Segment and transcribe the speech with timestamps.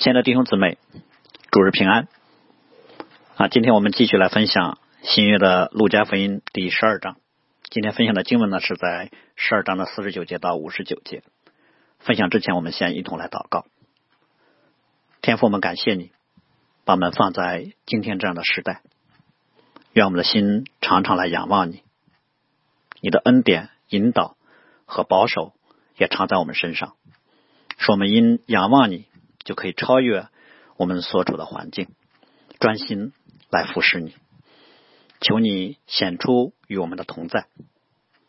[0.00, 0.78] 亲爱的弟兄姊妹，
[1.50, 2.08] 主日平安
[3.36, 3.48] 啊！
[3.48, 7.18] 今天我们继续来分享新约的路加福音第十二章。
[7.68, 11.22] 今天分享的经文呢是在十二章的四十九节到五十九节。
[11.98, 13.66] 分享之前，我们先一同来祷告。
[15.20, 16.12] 天父，我们感谢你，
[16.86, 18.80] 把我们放在今天这样的时代，
[19.92, 21.82] 愿我们的心常常来仰望你，
[23.02, 24.38] 你的恩典、引导
[24.86, 25.52] 和保守
[25.98, 26.94] 也常在我们身上，
[27.76, 29.09] 使我们因仰望你。
[29.50, 30.28] 就可以超越
[30.76, 31.88] 我们所处的环境，
[32.60, 33.12] 专心
[33.50, 34.14] 来服侍你。
[35.20, 37.46] 求你显出与我们的同在，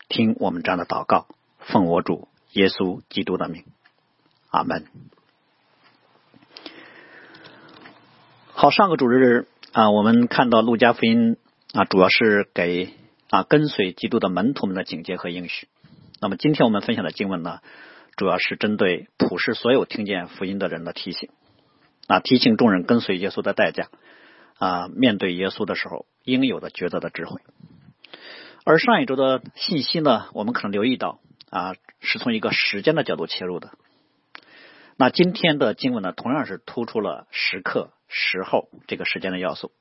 [0.09, 1.27] 听我们这样的祷告，
[1.59, 3.65] 奉我主耶稣基督的名，
[4.49, 4.87] 阿门。
[8.51, 11.37] 好，上个主日啊，我们看到路加福音
[11.73, 12.95] 啊，主要是给
[13.29, 15.67] 啊跟随基督的门徒们的警戒和应许。
[16.19, 17.59] 那么今天我们分享的经文呢？
[18.21, 21.31] 主要是针对普世所有听见福音的人的提醒
[22.05, 23.89] 啊，提醒众人跟随耶稣的代价
[24.59, 27.41] 啊，面对耶稣的时候应有的抉择的智慧。
[28.63, 33.71] 而上一周的信息呢，我们可能留意到啊，是从一个时间的角度切入的。
[34.97, 39.71] 那今天的经文呢，同样是突出了时刻、时候这个时间的要素，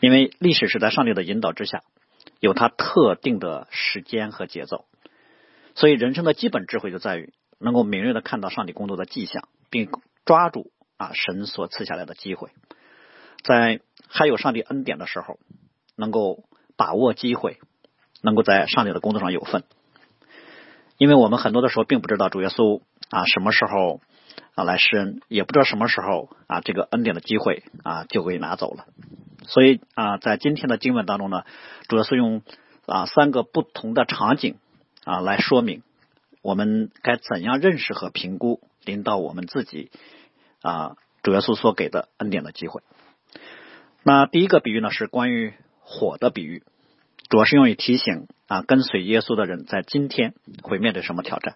[0.00, 1.84] 因为历史是在上帝的引导之下，
[2.40, 4.86] 有它特定的时间和节奏。
[5.78, 9.88] 所以，人生的基本智慧就在于能够敏锐的看到上帝工作的迹象，并
[10.24, 12.50] 抓住啊神所赐下来的机会，
[13.44, 15.38] 在还有上帝恩典的时候，
[15.94, 16.42] 能够
[16.76, 17.58] 把握机会，
[18.22, 19.62] 能够在上帝的工作上有份。
[20.96, 24.00] 因为我们很多的时候并不知道主耶稣啊什么时候
[24.56, 28.86] 啊来施恩，也不知道什么时候啊这个恩典的机会啊就给拿走了。
[29.46, 31.44] 所以啊，在今天的经文当中呢，
[31.88, 32.42] 主要是用
[32.86, 34.56] 啊三个不同的场景。
[35.08, 35.82] 啊，来说明
[36.42, 39.90] 我们该怎样认识和评估领导我们自己
[40.60, 42.82] 啊主耶稣所给的恩典的机会。
[44.02, 46.62] 那第一个比喻呢，是关于火的比喻，
[47.30, 51.54] 主要是用于提醒啊跟随耶稣的人在今天会面对什么挑战。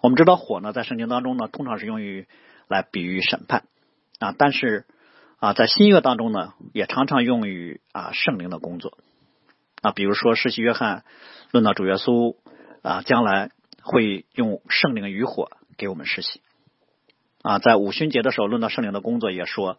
[0.00, 2.26] 我们知道火呢，在圣经当中呢，通常是用于
[2.68, 3.64] 来比喻审判
[4.18, 4.86] 啊，但是
[5.40, 8.96] 啊，在新约当中呢，也常常用于啊圣灵的工作
[9.82, 11.04] 啊，比如说世袭约翰。
[11.52, 12.34] 论到主耶稣
[12.86, 13.50] 啊，将来
[13.82, 16.40] 会用圣灵与火给我们实习
[17.42, 19.76] 啊，在五旬节的时候，论到圣灵的工作，也说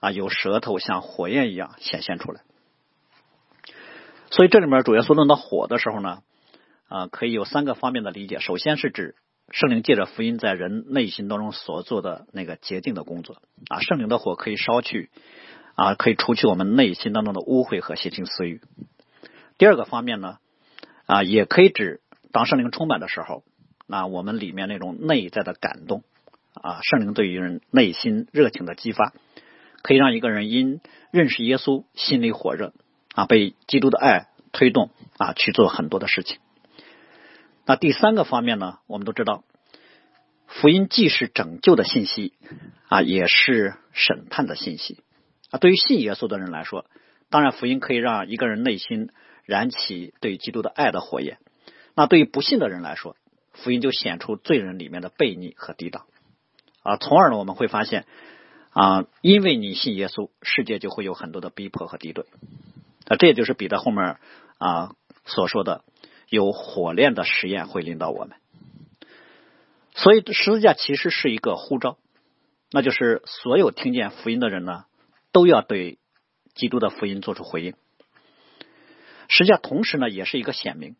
[0.00, 2.42] 啊，有舌头像火焰一样显现出来。
[4.30, 6.18] 所以这里面主耶稣论到火的时候呢，
[6.88, 8.38] 啊，可以有三个方面的理解。
[8.38, 9.14] 首先是指
[9.50, 13.36] 圣灵借着福音在人内心当中所做的那个洁净的工作
[13.70, 15.08] 啊，圣灵的火可以烧去
[15.74, 18.60] 啊，可以除去我们内心当中的污秽和邪情私欲。
[19.56, 20.36] 第二个方面呢？
[21.06, 22.02] 啊，也可以指
[22.32, 23.44] 当圣灵充满的时候，
[23.86, 26.02] 那我们里面那种内在的感动
[26.54, 29.12] 啊，圣灵对于人内心热情的激发，
[29.82, 32.72] 可以让一个人因认识耶稣心里火热
[33.14, 36.38] 啊，被基督的爱推动啊去做很多的事情。
[37.66, 39.44] 那第三个方面呢，我们都知道，
[40.46, 42.32] 福音既是拯救的信息
[42.88, 45.04] 啊，也是审判的信息
[45.50, 45.58] 啊。
[45.58, 46.86] 对于信耶稣的人来说，
[47.30, 49.10] 当然福音可以让一个人内心。
[49.44, 51.36] 燃起对基督的爱的火焰。
[51.94, 53.16] 那对于不信的人来说，
[53.52, 56.06] 福音就显出罪人里面的悖逆和抵挡
[56.82, 56.96] 啊。
[56.96, 58.06] 从而呢，我们会发现
[58.70, 62.24] 啊，因为你信耶稣，世界就会有很多的逼迫和敌对
[63.06, 63.16] 啊。
[63.16, 64.16] 这也就是彼得后面
[64.58, 64.94] 啊
[65.26, 65.84] 所说的
[66.28, 68.36] 有火炼的实验会领导我们。
[69.94, 71.98] 所以十字架其实是一个呼召，
[72.70, 74.86] 那就是所有听见福音的人呢，
[75.30, 75.98] 都要对
[76.54, 77.74] 基督的福音做出回应。
[79.28, 80.96] 实际上，同时呢，也是一个显明。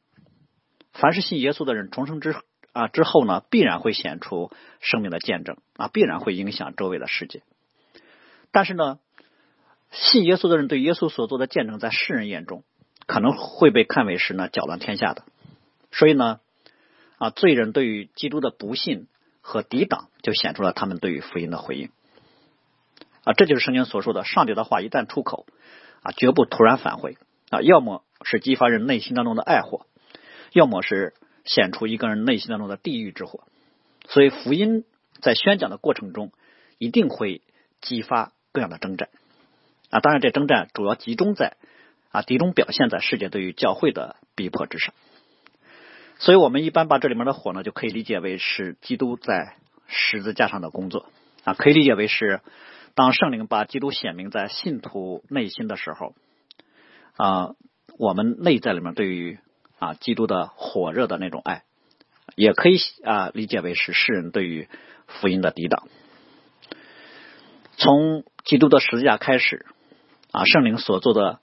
[0.92, 2.34] 凡是信耶稣的人，重生之
[2.72, 7.42] 啊之后呢，必然会显出生命的见证啊，必然会影响周围的世界。
[8.50, 8.98] 但是呢，
[9.90, 12.62] 信耶稣的人对耶稣所做的见证，在世人眼中
[13.06, 15.24] 可能会被看为是呢搅乱天下的。
[15.90, 16.40] 所以呢，
[17.18, 19.08] 啊，罪人对于基督的不信
[19.40, 21.90] 和抵挡，就显出了他们对于福音的回应。
[23.24, 25.46] 啊，这就是圣经所说的：上帝的话一旦出口，
[26.02, 27.16] 啊，绝不突然返回
[27.50, 28.04] 啊，要么。
[28.24, 29.84] 是激发人内心当中的爱火，
[30.52, 31.14] 要么是
[31.44, 33.44] 显出一个人内心当中的地狱之火。
[34.06, 34.84] 所以福音
[35.20, 36.32] 在宣讲的过程中，
[36.78, 37.42] 一定会
[37.80, 39.08] 激发各样的征战
[39.90, 40.00] 啊。
[40.00, 41.56] 当然，这征战主要集中在
[42.10, 44.94] 啊，集中表现在世界对于教会的逼迫之上。
[46.18, 49.56] 所以我们一般把这里面的火呢，就可以理解为是基督在
[49.86, 51.06] 十字架上的工作
[51.44, 52.40] 啊，可以理解为是
[52.94, 56.14] 当圣灵把基督显明在信徒内心的时候
[57.16, 57.54] 啊。
[57.98, 59.38] 我们内在里面对于
[59.82, 61.64] 啊基督的火热的那种爱，
[62.36, 64.68] 也可以啊理解为是世人对于
[65.08, 65.88] 福音的抵挡。
[67.76, 69.66] 从基督的十字架开始，
[70.30, 71.40] 啊，圣灵所做的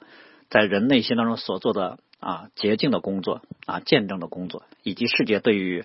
[0.50, 5.84] 在人内心当中所做的啊洁净的工作啊见证的工作，以及世界对于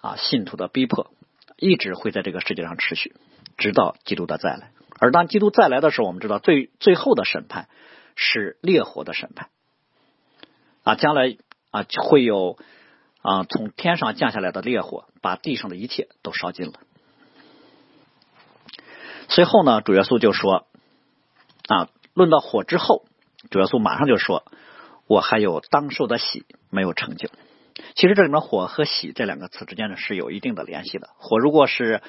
[0.00, 1.10] 啊信徒的逼迫，
[1.56, 3.16] 一直会在这个世界上持续，
[3.58, 4.70] 直到基督的再来。
[5.00, 7.68] 而当基督再来的时候，我们知道最最后的审判
[8.14, 9.48] 是烈火的审判
[10.84, 11.36] 啊，将来
[11.80, 12.58] 啊会有
[13.22, 16.72] 啊从天上降下来的烈火，把地上的一切都烧尽了。
[19.28, 20.66] 随后呢，主耶稣就说
[21.68, 23.04] 啊，论到火之后，
[23.50, 24.44] 主耶稣马上就说，
[25.06, 27.28] 我还有当受的喜没有成就。
[27.94, 31.10] 其实这里面火和喜这两个词之间呢是有一定的联系的。
[31.18, 32.02] 火如果是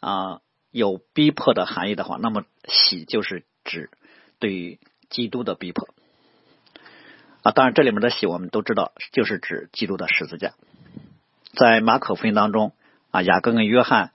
[0.00, 0.40] 啊。
[0.74, 3.90] 有逼迫的含义的话，那么喜就是指
[4.38, 4.80] 对
[5.10, 5.86] 基督的逼迫
[7.42, 7.52] 啊。
[7.52, 10.52] 当然，这里面的喜我们都知道，就是指基督的十字架。
[11.54, 12.72] 在马可福音当中
[13.10, 14.12] 啊，雅各跟约翰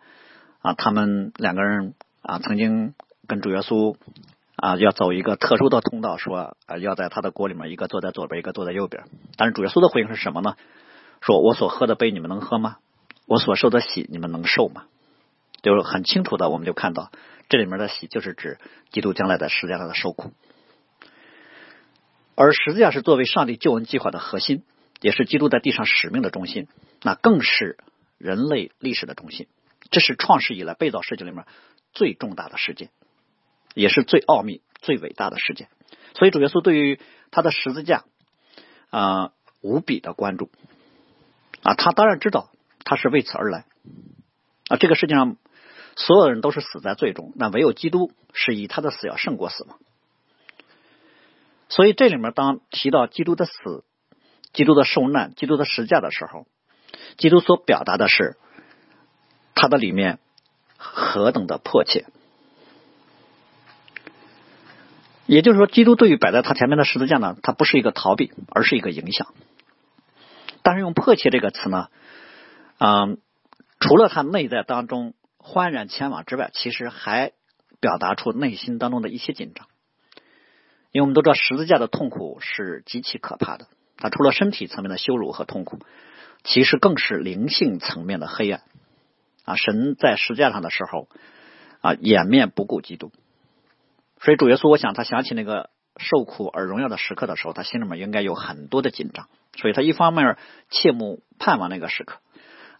[0.61, 2.93] 啊，他们两个人啊，曾经
[3.27, 3.95] 跟主耶稣
[4.55, 9.03] 啊要走一个特殊的通道，说啊要在他的国里面，一个坐在左边，一个坐在右边。
[9.35, 10.55] 但是主耶稣的回应是什么呢？
[11.21, 12.77] 说我所喝的杯你们能喝吗？
[13.27, 14.85] 我所受的喜你们能受吗？
[15.61, 17.11] 就是很清楚的，我们就看到
[17.49, 18.57] 这里面的喜，就是指
[18.91, 20.31] 基督将来在十字架上的受苦，
[22.37, 24.63] 而十字架是作为上帝救恩计划的核心，
[25.01, 26.67] 也是基督在地上使命的中心，
[27.01, 27.79] 那更是
[28.19, 29.47] 人类历史的中心。
[29.89, 31.45] 这是创世以来被造世界里面
[31.93, 32.91] 最重大的事件，
[33.73, 35.67] 也是最奥秘、最伟大的事件。
[36.13, 36.99] 所以主耶稣对于
[37.31, 38.05] 他的十字架
[38.91, 39.31] 啊
[39.61, 40.51] 无比的关注
[41.63, 42.51] 啊，他当然知道
[42.85, 43.65] 他是为此而来
[44.69, 45.37] 啊，这个世界上。
[45.99, 49.79] 所有人都是死在最终，那唯有基督是以他的死要胜过死亡。
[51.69, 53.83] 所以这里面当提到基督的死、
[54.53, 56.45] 基督的受难、基督的十架的时候，
[57.17, 58.37] 基督所表达的是
[59.55, 60.19] 他的里面
[60.77, 62.05] 何等的迫切。
[65.25, 69.33] 也就是说，基督对于摆在他前面的十字架呢，它不是一个逃避，而是一个影响。
[70.63, 71.89] 但是用“迫切”这个词呢，
[72.77, 73.19] 嗯，
[73.79, 75.13] 除了他内在当中。
[75.39, 77.31] 欢然前往之外，其实还
[77.79, 79.65] 表达出内心当中的一些紧张，
[80.91, 83.67] 因为我们都知道十字架的痛苦是极其可怕的。
[83.97, 85.79] 它除了身体层面的羞辱和痛苦，
[86.43, 88.61] 其实更是灵性层面的黑暗。
[89.45, 91.07] 啊，神在十字架上的时候，
[91.81, 93.11] 啊，掩面不顾基督。
[94.19, 99.27] 所以主耶稣，我想他想起那个受苦而荣耀的时刻的时候，他心里面应该有很多的紧张。
[99.55, 100.37] 所以他一方面
[100.69, 102.19] 切慕盼望那个时刻，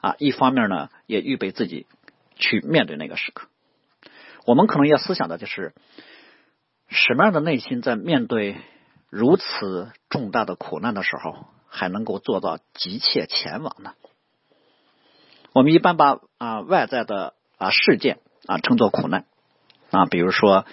[0.02, 1.86] 啊，一方面呢也预备自己。
[2.40, 3.48] 去面对那个时刻，
[4.46, 5.74] 我们可能要思想的就是
[6.88, 8.58] 什么样的内心在面对
[9.10, 13.94] 如此重大的苦难的时候，还能够做到急切前往呢？
[15.54, 19.26] 我们一般把啊外在的啊事件啊称作苦难
[19.92, 20.66] 啊，比如说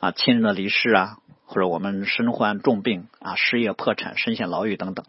[0.00, 5.04] 啊亲人的离世啊，或者我们身患重病啊失业破产身陷牢狱等等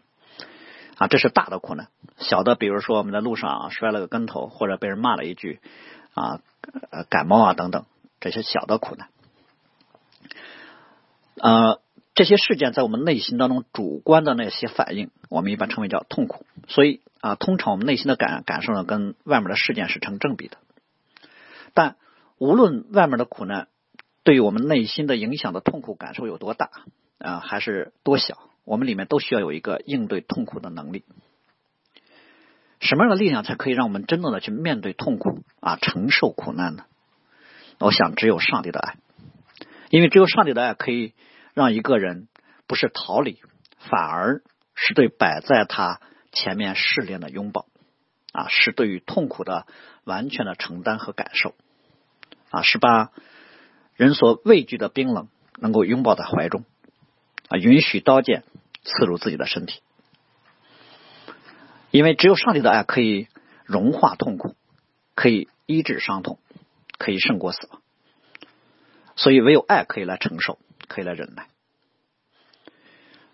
[0.96, 1.88] 啊，这是大的苦难。
[2.18, 5.60] 小的，比如说我们在路上摔了个跟头，或者被人骂了一句。
[6.14, 6.40] 啊，
[7.10, 7.84] 感冒啊，等等，
[8.20, 9.10] 这些小的苦难，
[11.40, 11.80] 呃，
[12.14, 16.46] 这些事件在我们内心当中主观的那些反应，我们一般称为叫痛苦。
[16.66, 20.56] 所以啊，通常我们内心的感感受呢，跟外面的事件是成正比的。
[21.74, 21.96] 但
[22.38, 23.68] 无论外面的苦难
[24.24, 26.70] 对于我们内心的影响的痛苦感受有多大
[27.18, 31.04] 啊，还是多小，我们里面都需要有一个应对痛苦的能力。
[32.80, 36.84] 什么样的力量才可以让我们真正的去面对痛苦啊，承受苦难呢？
[37.78, 38.96] 我想只有上帝的爱，
[39.90, 41.14] 因为只有上帝的爱可以
[41.56, 42.28] 让一个人
[42.66, 43.40] 不是逃离，
[43.78, 44.42] 反而
[44.74, 47.64] 是对摆在他前面试炼的拥抱
[48.32, 49.66] 啊，是对于痛苦的
[50.04, 51.54] 完全的承担和感受
[52.50, 53.10] 啊，是把
[53.94, 56.66] 人所畏惧的冰冷能够拥抱在怀中
[57.48, 58.44] 啊，允许刀剑
[58.84, 59.80] 刺入自己的身体。
[61.90, 63.28] 因为只有上帝的爱可以
[63.64, 64.54] 融化痛苦，
[65.14, 66.38] 可以医治伤痛，
[66.98, 67.80] 可以胜过死亡，
[69.14, 71.48] 所以唯有爱可以来承受，可以来忍耐。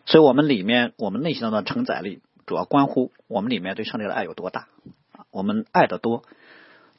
[0.06, 4.68] 所以，我们里面我们内心的承载力，主要关乎我们里面对上帝的爱有多大。
[5.30, 6.24] 我们爱的多，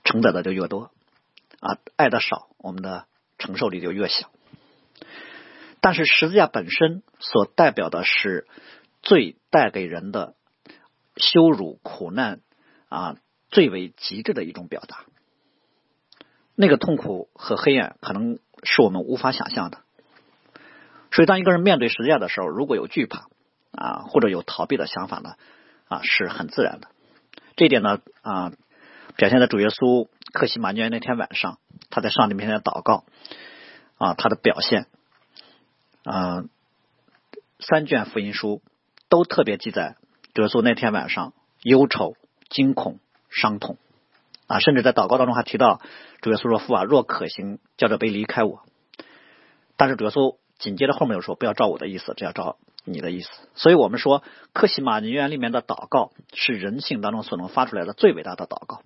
[0.04, 0.90] 承载的就越多；
[1.60, 3.06] 啊，爱的少，我们的
[3.38, 4.32] 承受力就越小。
[5.82, 8.48] 但是，十字架本身所代表的是
[9.02, 10.36] 最带给人的。
[11.16, 12.42] 羞辱、苦难
[12.90, 13.18] 啊，
[13.52, 15.06] 最为极致的一种表达。
[16.56, 19.84] 那个痛苦和黑暗，可能是我们无法想象的。
[21.14, 23.28] 所以，当一个人面对十字架的时候，如果有惧怕
[23.72, 25.36] 啊，或者有逃避的想法呢，
[25.88, 26.88] 啊，是很自然的。
[27.56, 28.52] 这一点呢，啊，
[29.16, 31.60] 表现在主耶稣克西马尼园那天晚上，
[31.92, 33.06] 他在上帝面前祷告
[34.00, 34.88] 啊，他的表现，
[36.04, 36.46] 啊，
[37.60, 38.64] 三卷福音书
[39.08, 39.96] 都特别记载，
[40.34, 42.16] 主耶稣那天晚上忧愁、
[42.50, 43.78] 惊恐、伤痛，
[44.48, 45.80] 啊，甚至在祷告当中还提到，
[46.22, 48.64] 主耶稣说：“父啊，若可行，叫这杯离开我。”
[49.78, 58.82] 但是主耶稣紧接着后面又说：“不要照我的意思，只要照你的意思。”所以我们说，克西马尼园里面的祷告是人性当中所能发出来的最伟大的祷告，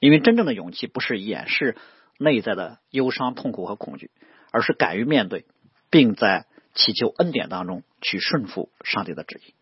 [0.00, 1.76] 因为真正的勇气不是掩饰
[2.18, 4.10] 内在的忧伤、痛苦和恐惧。
[4.56, 5.46] 而是敢于面对，
[5.90, 9.52] 并在祈求恩典当中去顺服上帝的旨意，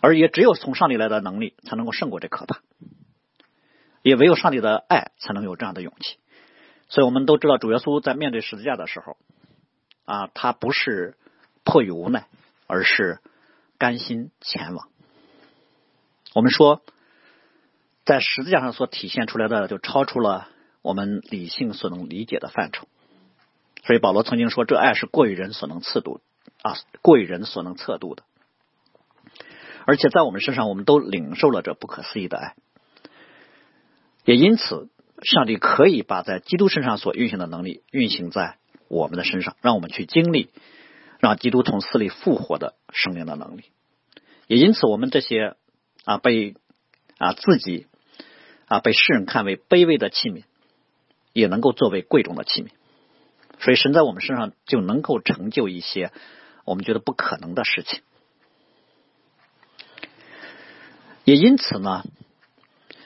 [0.00, 2.62] 而也只有从上帝来的能力才能够胜过这可怕，
[4.00, 6.16] 也唯有上帝的爱才能有这样的勇气。
[6.88, 9.18] 所以我们都知道，主耶稣在面对十字架的时候，
[10.10, 11.14] 啊，他不是
[11.62, 12.26] 迫于无奈，
[12.66, 13.20] 而是
[13.78, 14.88] 甘心前往。
[16.34, 16.82] 我们说，
[18.04, 20.48] 在十字架上所体现出来的，就超出了
[20.82, 22.88] 我们理性所能理解的范畴。
[23.84, 26.20] 所以保罗曾经说：“这爱是过于人所能测度
[26.62, 28.24] 啊，过于人所能测度的。
[29.84, 32.56] 而且在我们身上，我们都领受了这不可思议的爱。
[34.24, 34.88] 也因此，
[35.22, 38.58] 上帝可以把在基督身上所运行的能力运行在
[38.90, 40.50] 我们的身上，让我们去经历
[41.20, 43.64] 让基督从死里复活的生命的能力。
[44.48, 45.54] 也因此，我们这些
[46.04, 46.56] 啊被
[47.18, 47.86] 啊自己
[48.66, 50.42] 啊被世人看为卑微的器皿，
[51.32, 52.68] 也能够作为贵重的器皿。”
[53.62, 56.10] 所以，神在我们身上就能够成就一些
[56.64, 58.00] 我们觉得不可能的事情。
[61.24, 62.02] 也因此呢，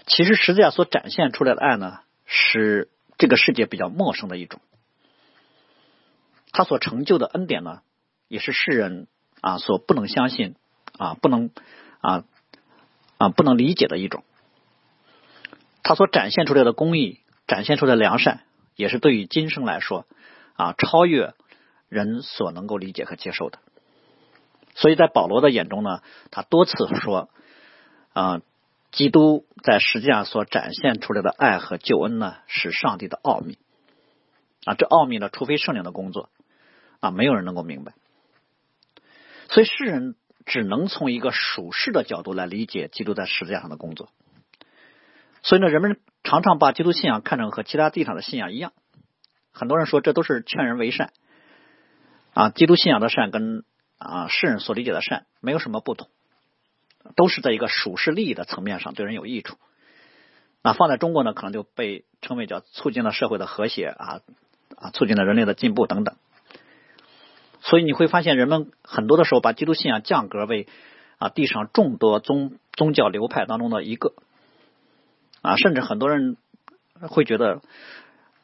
[0.06, 2.88] 其实十字架所展现出来的爱呢，是
[3.18, 4.62] 这个世界比较陌生的一种。
[6.54, 7.82] 他所成就的恩典呢，
[8.28, 9.08] 也是世人
[9.42, 10.54] 啊所不能相信
[10.96, 11.50] 啊不能
[12.00, 12.24] 啊
[13.18, 14.24] 啊不能理解的一种。
[15.82, 18.40] 他所展现出来的公义，展现出来的良善，
[18.74, 20.06] 也是对于今生来说。
[20.56, 21.34] 啊，超越
[21.88, 23.58] 人所能够理解和接受的。
[24.76, 27.28] 所以在保罗的眼中呢，他多次说，
[28.12, 28.40] 啊，
[28.92, 33.58] 基督在实际上所展现出来的爱和救恩呢，是上帝的奥秘。
[34.64, 36.30] 啊，这奥秘呢，除非圣灵的工作，
[37.04, 37.92] 啊，没有人能够明白。
[39.50, 44.08] 所以世人只能从一个属世的角度来理解基督在十字架上的工作。
[45.42, 48.72] 所以呢，人们常常把基督信仰看成和其他地上的信仰一样。
[49.52, 51.12] 很多人说这都是劝人为善
[52.32, 53.64] 啊，基督信仰的善跟
[53.98, 56.08] 啊世人所理解的善没有什么不同，
[57.16, 59.58] 都是在一个属世利益的层面上对人有益处。
[60.62, 64.22] 那放在中国呢，可能就被称为叫促进了社会的和谐啊
[64.76, 66.16] 啊，促进了人类的进步等等。
[67.64, 70.68] 所以你会发现，人们很多的时候把基督信仰降格为
[71.18, 74.14] 啊地上众多宗宗教流派当中的一个。
[75.42, 76.36] 啊，甚至很多人
[77.00, 77.60] 会觉得。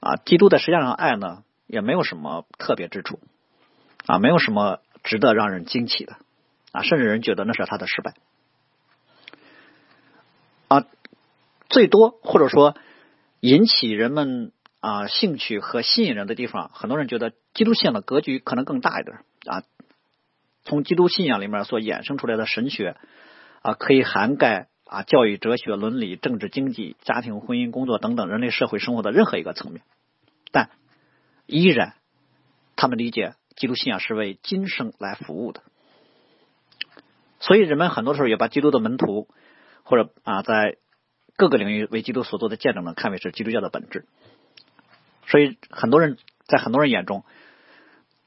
[0.03, 3.21] 啊，基督在实际上爱呢，也没有什么特别之处，
[4.07, 6.17] 啊，没有什么值得让人惊奇的，
[6.73, 8.15] 啊，甚至人觉得那是他的失败，
[10.69, 10.87] 啊，
[11.69, 12.75] 最多或者说
[13.41, 19.63] 引起人们啊兴趣和吸引人的地方，很多人觉得基督信仰的格局可能更大一点啊，
[20.65, 22.97] 从基督信仰里面所衍生出来的神学
[23.63, 24.69] 啊，可以涵盖。
[24.91, 29.85] 啊，教育、哲学、伦理、政治、经济、家庭、婚姻、工作等等人类社会生活的任何一个层面，
[30.51, 30.69] 但
[31.47, 31.95] 依然，
[32.75, 35.63] 他们理解基督信仰是为今生来服务的。
[37.39, 39.29] 所以人们很多时候也把基督的门徒
[39.85, 40.79] 或者啊在
[41.37, 44.07] 各个领域为基督所做的见证呢，看为是基督教的本质。
[45.31, 47.25] 所以很多人在很多人眼中，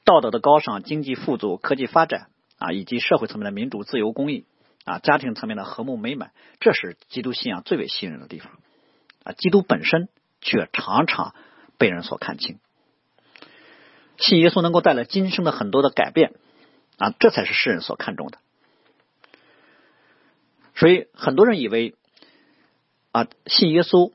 [0.05, 4.45] 道德的高尚、经济富足、科技发展啊，以及社会层面的民主、自由、公益。
[4.85, 8.51] 啊，家庭层面的和睦美满，这是基督信仰最为吸引人的地方。
[9.23, 10.09] 啊，基督本身
[10.41, 11.33] 却常常
[11.77, 12.59] 被人所看清。
[14.17, 16.33] 信耶稣能够带来今生的很多的改变，
[16.97, 18.39] 啊，这才是世人所看重的。
[20.75, 21.95] 所以很多人以为，
[23.13, 24.11] 啊，信耶稣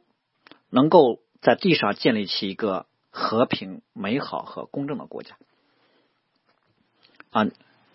[0.68, 5.36] 能够在地上建立起一个和平、美好和公正的国家。
[7.30, 7.46] 啊。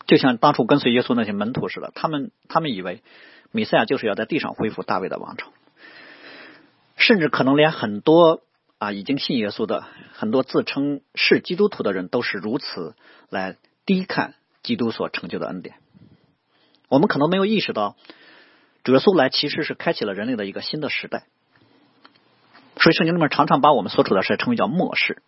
[0.06, 3.02] 就像当初跟随耶稣那些门徒似的，他们他们以为
[3.52, 5.54] 米赛亚就是要在地上恢复大卫的王朝，
[6.98, 8.44] 甚至可能连很多
[8.80, 12.96] 啊已经信耶稣的很多自称是基督徒的人都是如此
[13.30, 15.78] 来低看基督所成就的恩典。
[16.90, 17.96] 我们可能没有意识到，
[18.84, 21.28] 主耶稣来其实是开启了人类的一个新的时代。
[22.84, 25.22] 所以圣经里面常常把我们所处的事称为叫末世，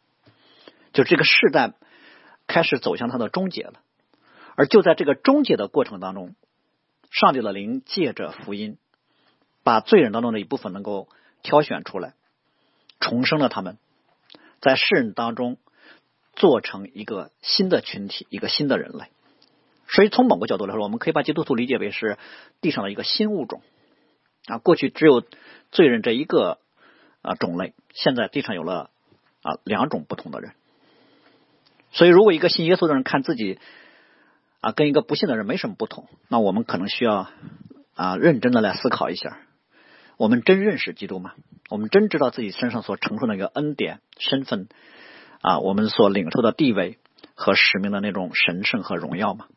[0.91, 1.71] 就这个世代
[2.47, 3.75] 开始走向它的终结了。
[4.57, 6.35] 而就在这个终结的过程当中，
[7.11, 8.77] 上帝的灵借着福音，
[9.63, 11.07] 把罪人当中的一部分能够
[11.43, 12.13] 挑选出来，
[12.99, 13.77] 重生了他们，
[14.59, 15.55] 在世人当中
[16.33, 19.05] 做成一个新的群体，一个新的人类。
[19.87, 22.17] 所以从某个角度来说，我们可以把基督徒理解为是
[22.59, 23.61] 地上的一个新物种
[24.47, 24.57] 啊。
[24.57, 25.23] 过去只有
[25.71, 26.59] 罪人这一个
[27.25, 28.89] 啊种类，现在地上有了
[29.41, 30.53] 啊两种不同的人。
[31.91, 33.59] 所以，如果一个信耶稣的人看自己
[34.61, 37.29] 啊跟一个不信的人没什么不同，那我们可能需要
[37.95, 39.37] 啊认真的来思考一下：
[40.17, 41.33] 我们真认识基督吗？
[41.69, 44.67] 我们真知道自己身上所承受的一个恩典、身份
[45.41, 46.99] 啊，我们所领受的地位
[47.33, 49.47] 和使命的那种神圣和荣耀吗？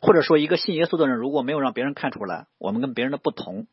[0.00, 3.66] 或者说，一个信耶稣的人如果没有让别人看出来我们跟别人的不同，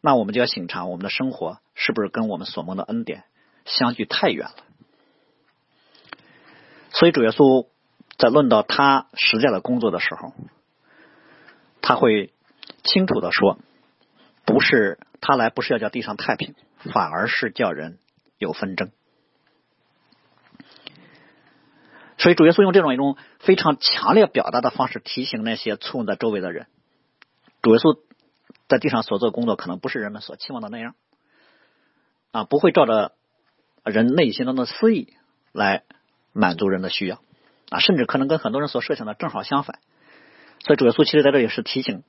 [0.00, 3.24] 那我们就要醒察我们的生活是不是跟我们所蒙的恩典
[3.64, 4.54] 相距太远了。
[6.90, 7.66] 所以主耶稣
[8.16, 10.32] 在论到他实践的工作的时候，
[11.82, 12.32] 他会
[12.84, 13.58] 清楚的说，
[14.44, 16.54] 不是他来不是要叫地上太平，
[16.92, 17.98] 反而是叫人
[18.38, 18.90] 有纷争。
[22.18, 26.66] 所以主耶稣用这种一种非常强烈表达的方式提醒那些簇拥在周围的人，
[27.60, 27.98] 主耶稣
[28.68, 30.94] 在地上所做的工作可能不是人们所期望的那样，
[32.32, 33.12] 啊，不会照着
[33.84, 35.14] 人内心中的私意
[35.52, 35.84] 来。
[36.38, 37.22] 满足人的需要
[37.70, 39.78] 啊，甚至可能跟很多人所设想的正好相反。
[40.58, 42.02] 所以主耶稣其实在这里是提醒，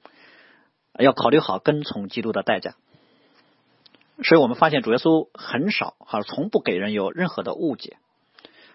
[0.99, 2.75] 要考虑好跟从基督的代价。
[4.21, 7.95] 所以我们发现主耶稣很少哈，从不给人有任何的误解，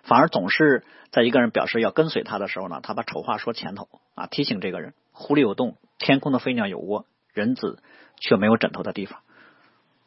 [0.02, 7.82] 反而总是在一个人表示要跟随他的时候呢，他把丑话说前头啊，提醒这个人：狐狸有洞，天空的飞鸟有窝，人子
[8.20, 9.20] 却没有枕头的地方。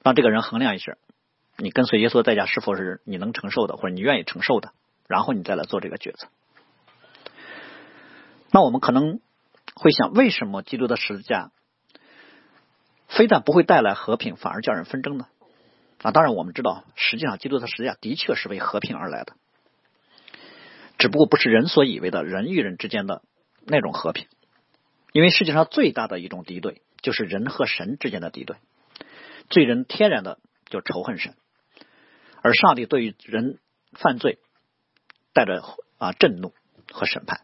[0.03, 0.97] 让这个人衡量一下，
[1.57, 4.71] 你跟随耶稣的代价是否是你能承受的，或者你愿意承受的。
[5.07, 6.27] 然后你再来做这个抉择。
[8.51, 9.19] 那我们可能
[9.75, 11.51] 会想，为什么基督的十字架
[13.07, 15.27] 非但不会带来和平，反而叫人纷争呢？
[16.01, 19.33] 啊，当然我们知道，实际上基督的十字架的确是为和平而来的，
[20.97, 23.21] 只不过不是人所以为的人与人之间的
[23.65, 24.27] 那种和平。
[25.11, 28.57] 因为世界上最大的一种敌对，就是人和神之间的敌对。
[29.49, 31.35] 罪人天然的就仇恨神，
[32.41, 33.59] 而上帝对于人
[33.93, 34.39] 犯罪。
[35.37, 35.61] 带着
[35.97, 36.53] 啊震怒
[36.89, 37.41] 和审判，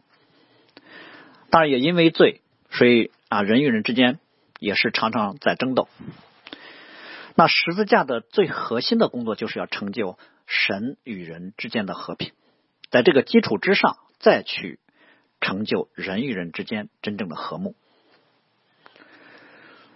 [1.50, 4.18] 当然也因为罪，所以啊人与人之间
[4.58, 5.88] 也是常常在争斗。
[7.34, 12.32] 那十字架的最核心的工作就是要成就神与人之间的和平，
[12.90, 14.80] 在这个基础之上再去
[15.42, 17.76] 成就人与人之间真正的和睦。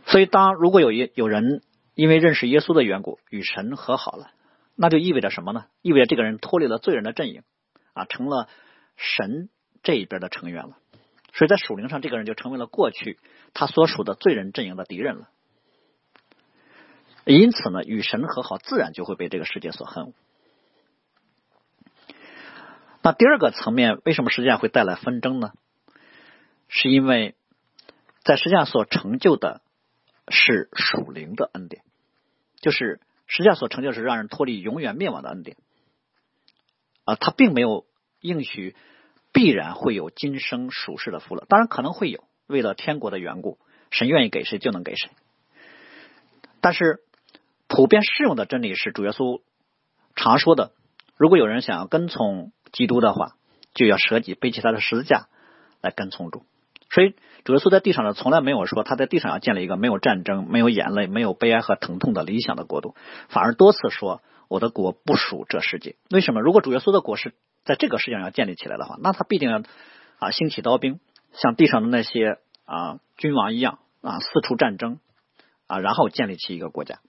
[0.07, 1.62] 所以，当如果有一有人
[1.95, 4.31] 因为认识耶稣的缘故与神和好了，
[4.75, 5.66] 那就意味着什么呢？
[5.83, 7.42] 意味着这个人脱离了罪人的阵营。
[7.92, 8.47] 啊，成了
[8.97, 9.49] 神
[9.83, 10.77] 这一边的成员了，
[11.33, 13.19] 所以在属灵上，这个人就成为了过去
[13.55, 15.31] 他所属的罪人阵营的敌人了。
[17.25, 20.12] 因此呢，与神和好，自然就会被这个世界所恨恶。
[23.01, 25.53] 那第二个层面，为什么实际上会带来纷争呢？
[26.69, 27.35] 是因为
[28.25, 29.62] 在实际上所成就的
[30.29, 31.83] 是属灵的恩典，
[32.61, 35.57] 就是实际上所成就，是让人脱离永远灭亡的恩典。
[37.05, 37.87] 啊，他并没有
[38.21, 38.75] 应许
[39.33, 43.59] 必然会有今生属世的福乐，当然可能会有，为了天国的缘故，
[43.91, 45.11] 神愿意给谁就能给谁。
[46.61, 47.01] 但是
[47.69, 49.41] 普遍适用的真理是主耶稣
[50.17, 50.73] 常说的：
[51.17, 53.37] 如果有人想要跟从基督的话，
[53.75, 55.29] 就要舍己背起他的十字架
[55.81, 56.45] 来跟从主。
[56.97, 62.95] 所以主耶稣在地上呢，从来没有说他在地上要建立一个没有战争、没有眼泪、没有悲哀和疼痛的理想的国度，
[63.29, 64.23] 反而多次说。
[64.49, 66.41] 我的国不属这世界，为什么？
[66.41, 69.61] 如果主耶稣的国是在这个世界上要建立起来的话，那他必定要
[70.21, 71.01] 啊兴起刀兵，
[71.33, 75.01] 像地上的那些啊君王一样啊四处战争
[75.67, 77.01] 啊，然后建立起一个国家。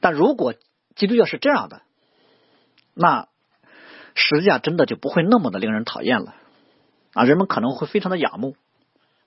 [0.00, 0.54] 但如果
[0.96, 1.82] 基督教是这样的，
[2.94, 3.28] 那
[4.14, 6.34] 实际上真的就不会那么的令人讨厌了
[7.14, 8.56] 啊，人们可能会非常的仰慕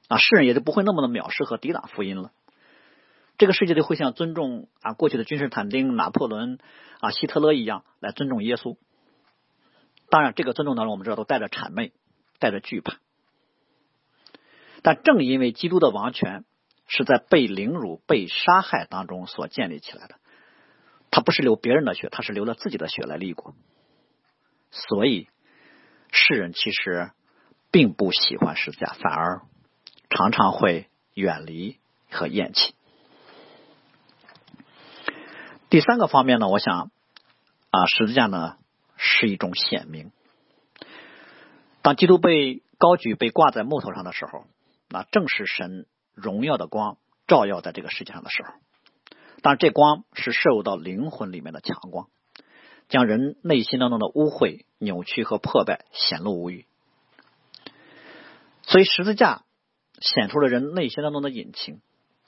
[0.08, 2.32] 啊，世人也就不会那么的藐视和抵挡福音了。
[3.38, 6.60] 这个世界就会像尊重啊过去的君士坦丁、拿破仑
[7.00, 8.78] 啊、希特勒一样来尊重耶稣。
[10.10, 11.92] 当然，这个尊重当中，我们知道都带着谄媚，
[12.40, 12.98] 带着惧怕。
[14.82, 16.46] 但正因为基督的王权
[16.88, 20.16] 是在被凌辱、被杀害当中所建立起来的，
[21.12, 23.54] 他不是流别人的血，他是流了自己的血来立国。
[24.72, 25.28] 所以，
[26.12, 27.12] 世人其实
[27.72, 29.42] 并不喜欢十字架，反而
[30.10, 31.78] 常常会远离
[32.10, 32.74] 和厌弃。
[35.70, 36.92] 第三个方面呢，我想
[37.72, 38.58] 啊，十字架呢
[38.96, 40.12] 是一种显明。
[41.82, 44.46] 当基督被高举、被挂在木头上的时候，
[44.90, 48.50] 那正是神荣耀的光照耀在这个世界上的时候。
[49.42, 52.08] 当然，这光是摄入到灵魂里面的强光，
[52.88, 56.66] 将人内心当中的污秽、扭曲和破败显露无余。
[58.68, 59.44] 所以十字架
[60.00, 61.82] 显出了人内心当中的隐情，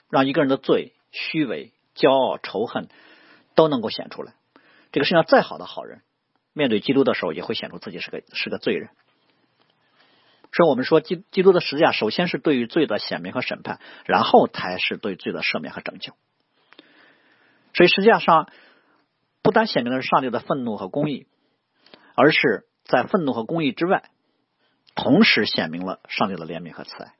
[0.09, 2.87] 让一个人的罪、虚伪、骄傲、仇恨
[3.55, 4.33] 都能够显出来。
[4.91, 6.01] 这个世界上再好的好人，
[6.53, 8.89] 面对基督的时候，也会显出自己是个是个罪人。
[10.51, 16.13] 所以我们说，基基督的十字架首先是对于罪的显明和审判，然后才是对罪的赦免和拯救。
[17.75, 18.49] 所以实际上，
[19.43, 21.27] 不单显明的是上帝的愤怒和公义，
[22.15, 24.09] 而是在愤怒和公义之外，
[25.01, 27.13] 同时显明了上帝的怜悯和慈爱。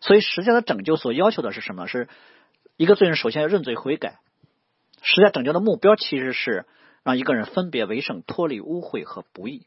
[0.00, 1.86] 所以，实际的拯救所要求的是什么？
[1.86, 2.08] 是
[2.76, 4.20] 一个罪人首先要认罪悔改。
[5.02, 6.66] 实在拯救的目标其实是
[7.02, 9.66] 让一个人分别为圣，脱离污秽和不义。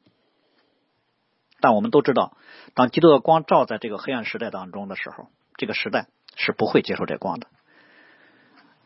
[1.59, 2.37] 但我们都知道，
[2.73, 7.47] 当基督的光照在这个黑暗时代当中的时候，这个时代是不会接受这光的。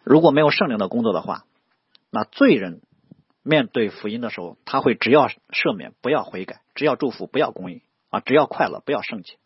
[0.04, 1.46] 如果没有圣灵的工作的话，
[2.10, 2.82] 那罪人
[3.44, 9.38] 面对福音的时候，他会只要赦免，不要悔改；只要祝福，不要公义啊；只要快乐，不要圣洁。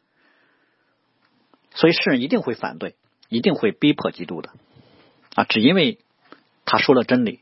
[1.73, 2.95] 所以世人一定会反对，
[3.29, 4.51] 一定会逼迫基督的
[5.36, 5.43] 啊！
[5.43, 5.99] 只因为
[6.65, 7.41] 他说了真理，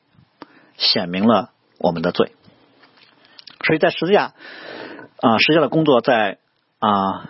[0.77, 2.33] 显明了我们的罪。
[3.65, 4.33] 所以在十字架。
[5.21, 6.39] 啊，实际的工作在
[6.79, 7.29] 啊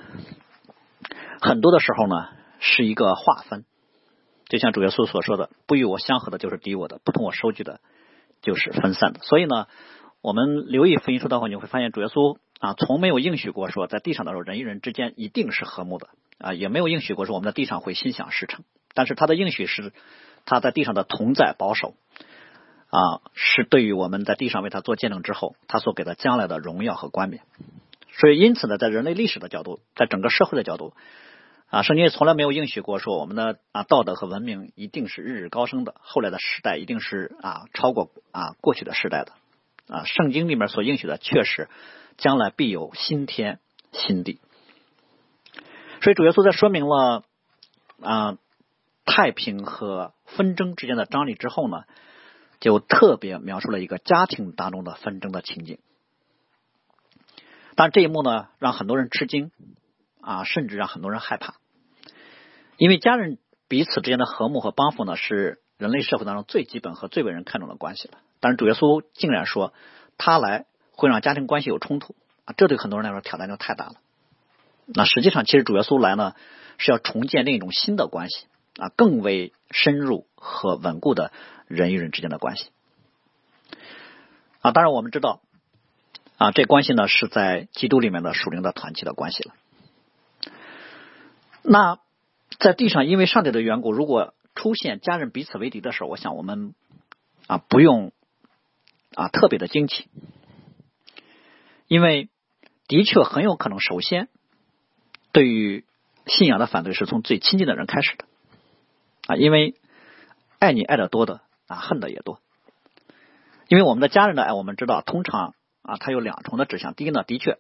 [1.40, 3.66] 很多的时候呢，是一个划分。
[4.50, 7.82] 就像主耶稣所说的：“不与我相合的，就是敌我的；不同我收据的，
[8.44, 9.66] 就是分散的。”所以呢，
[10.22, 18.64] 我们留意福音书的话，你会发现主耶稣啊，从没有应许过说在地上的时候人与人之间一定是和睦的啊，也没有应许过说我们在地上会心想事成。
[18.94, 19.92] 但是他的应许是
[20.46, 21.96] 他在地上的同在保守
[22.90, 27.42] 啊，是对于我们在地上为他做见证之后，他所给的将来的荣耀和冠冕。
[28.16, 30.94] 所以，因此呢，在人类历史的角度，在整个社会的角度，
[31.74, 39.32] 啊，圣经从来没有应许过说我们的啊道德和文明一定是日日高升的，后来的时代一定是啊超过啊过去的时代的，
[39.88, 41.68] 啊，圣经里面所应许的确实
[42.16, 43.60] 将来必有新天
[43.92, 44.40] 新地。
[46.04, 47.24] 所以主耶稣在说明了
[48.04, 48.38] 啊
[49.04, 51.86] 太平和纷争之间的张力之后呢，
[52.60, 55.80] 就特别描述了一个家庭当中的纷争的情景。
[57.74, 59.50] 但这一幕呢，让很多人吃惊
[60.22, 61.56] 啊，甚至让很多人害怕，
[62.78, 68.18] 因为家人彼此之间的和睦和帮扶呢，是人类社会当中最基本和最为人看重的关系了。
[68.40, 69.74] 但是主耶稣竟然说
[70.18, 73.96] 他来会让家庭关系有冲突啊，这对很多人来说挑战就太大了。
[74.86, 76.36] 那实际上，其实主耶稣来呢，
[76.78, 81.32] 是要重建另一种新的关系啊，更为深入和稳固的
[81.68, 82.70] 人与人之间的关系
[84.62, 84.72] 啊。
[84.72, 85.42] 当然，我们知道。
[86.36, 89.54] 啊，这关系呢是在基督里面的属灵的团契的关系了。
[91.62, 92.00] 那
[92.60, 96.76] 在地上，因为上帝的缘故，如果出现家人彼此为敌的时候，我想我们
[97.48, 98.12] 啊不用
[99.16, 100.10] 啊特别的惊奇，
[101.88, 102.30] 因为
[102.88, 104.30] 的确很有可能，首先
[105.32, 105.86] 对于
[106.26, 108.26] 信仰的反对是从最亲近的人开始的
[109.28, 109.76] 啊，因为
[110.60, 112.40] 爱你爱的多的啊，恨的也多。
[113.68, 115.56] 因为我们的家人的爱，我们知道通常。
[115.86, 116.94] 啊，它有两重的指向。
[116.94, 117.60] 第一呢，的确，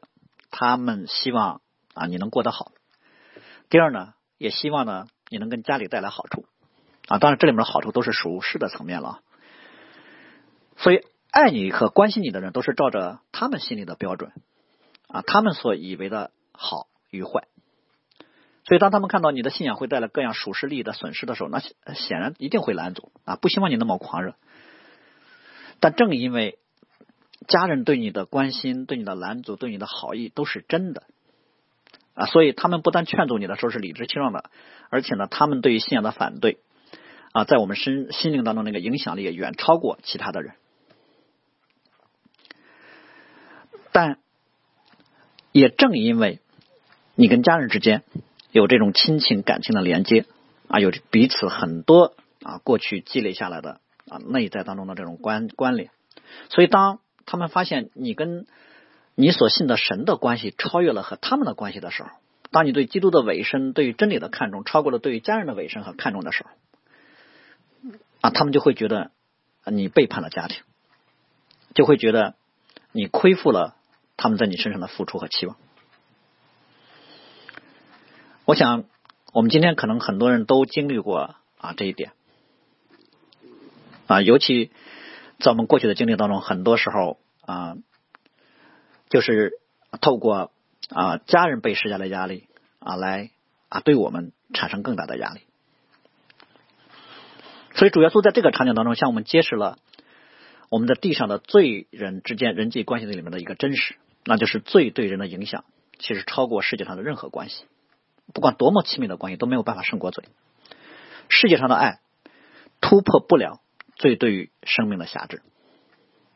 [0.49, 1.59] 他们希望
[1.93, 2.71] 啊你能过得好；
[3.69, 6.45] 第二呢，也希望呢你能跟家里带来好处。
[7.07, 9.21] 啊，当然这里面的好处都是属实的层面了。
[10.75, 10.99] 所以，
[11.31, 14.33] 爱你和关心你的人都是照着他们心里的标准
[15.07, 17.47] 啊，他们所以为的好与坏。
[18.65, 21.59] 所以，当他们看到你的信仰会带来各样属实利益的损失的时候，那
[21.93, 24.35] 显然一定会拦阻啊，不希望你那么狂热。
[25.79, 26.59] 但正因为。
[27.45, 31.03] 家人对你的关心、对你的拦阻、对你的好意都是真的
[32.13, 34.49] 啊，所以他们不但劝阻你的时候是理直气壮的，
[34.89, 36.59] 而且呢，他们对于信仰的反对
[37.31, 40.53] 啊，在我们身心灵当中那个影响力也远超过其他的人。
[43.91, 44.17] 但
[45.51, 46.39] 也正因为
[47.15, 48.03] 你跟家人之间
[48.51, 50.25] 有这种亲情感情的连接
[50.67, 55.89] 啊，有彼此很多啊过去积累下来的啊内在当中的这种关关联，
[56.49, 56.99] 所以当。
[57.25, 58.45] 他们发现你跟
[59.15, 62.09] 你所信的神的关系超越了和他们的关系的时候，
[62.51, 66.49] 当你对基督的委身、对于真理的看重超过了对于家人的委身和看重的时候，
[68.21, 69.11] 啊，他们就会觉得
[69.65, 70.61] 你背叛了家庭，
[71.73, 72.35] 就会觉得
[72.91, 73.75] 你亏负了
[74.17, 75.57] 他们在你身上的付出和期望。
[78.45, 78.85] 我想，
[79.31, 82.11] 我们今天可能很多人都经历过啊这一点，
[84.07, 84.71] 啊，尤其。
[85.39, 87.75] 在我们过去的经历当中，很多时候啊，
[89.13, 89.59] 就是
[90.01, 90.51] 透过
[90.89, 92.47] 啊家人被施加的压力
[92.79, 93.29] 啊，来
[93.69, 95.41] 啊对我们产生更大的压力。
[97.75, 99.77] 所以主耶稣在这个场景当中向我们揭示了
[100.69, 105.63] 我们的地上的罪人之间人际关系里面的一个真实，那就是罪对人的影响
[105.99, 107.65] 其实超过世界上的任何关系，
[108.33, 110.23] 不管多么亲密的关系都没有办法胜过罪。
[111.29, 111.99] 世界上的爱
[112.81, 113.61] 突破不了
[113.95, 115.43] 罪对于生命的辖制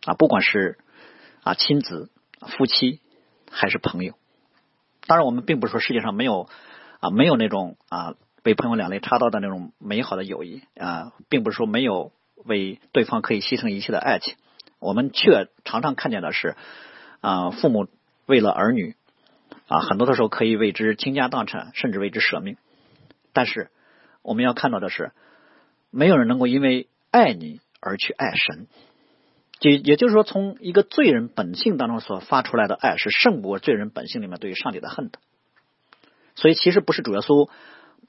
[0.06, 0.78] 啊，不管是
[1.42, 2.12] 啊亲子、
[2.42, 3.02] 夫妻
[3.50, 4.14] 还是朋友。
[5.06, 6.50] 当然，我们并不是说世界上没有
[7.00, 12.12] 啊没有那种啊被朋友两肋插刀的那种美好的友谊啊，并不是说没有
[12.44, 14.36] 为对方可以牺牲一切的爱情。
[14.80, 16.56] 我们却常常看见的是
[17.22, 17.88] 啊，父母
[18.26, 18.96] 为了儿女
[19.68, 22.58] 啊，很多的时候可以为之倾家荡产，甚至为之舍命。
[23.34, 23.72] 但是
[24.22, 25.14] 我们要看到的是，
[25.90, 28.68] 没有人能够因为爱你而去爱神。
[29.60, 35.20] 就也就是说，从一个罪人本性当中所发出来的爱，是胜过罪人本性里面对于上帝的恨的。
[36.36, 37.50] 所以，其实不是主耶稣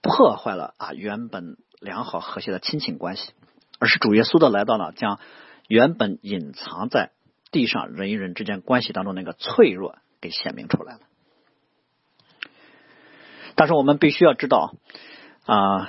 [0.02, 3.32] 破坏了啊原本良好和谐的亲情关系，
[3.78, 5.18] 而是主耶稣的来到了，将
[5.66, 7.12] 原本隐藏在
[7.50, 11.00] 地上人与人之间关系当中那个脆弱给显明出来了。
[13.54, 14.74] 但是，我们必须要知道
[15.46, 15.88] 啊，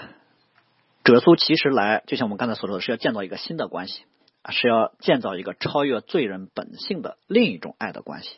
[1.03, 4.05] 主耶稣其实来，就像我们刚才所说的，是要建造一个新的关系。
[4.49, 8.37] 是要建造一个超越罪人本性的另一种爱的关系，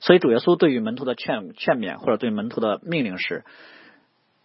[0.00, 3.44] 所以主耶稣对于门徒的劝劝勉，或者对门徒的命令是：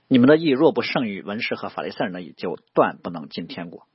[0.07, 3.87] 你们的义若不胜于文士和法利赛人的义，就断不能进天国。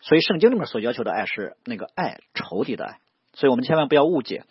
[0.00, 2.98] 所以圣经里面所要求的爱是那个爱仇敌的爱，
[3.32, 4.44] 所以我们千万不要误解，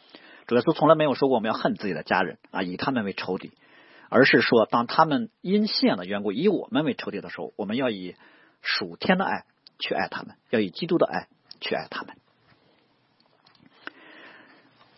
[0.48, 3.52] 主耶稣从来没有说过我们要恨自己的家人啊，以他们为仇敌，
[4.10, 8.16] 而是说当他们因信仰的缘故以我们为仇敌的时候，我们要以
[8.62, 9.46] 属天的爱。
[9.80, 11.28] 去爱他们，要以基督的爱
[11.60, 12.16] 去爱他们。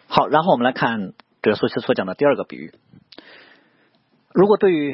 [0.07, 2.73] 好，然后我们来看这苏西所讲的第二个比喻。
[4.33, 4.93] 如果对于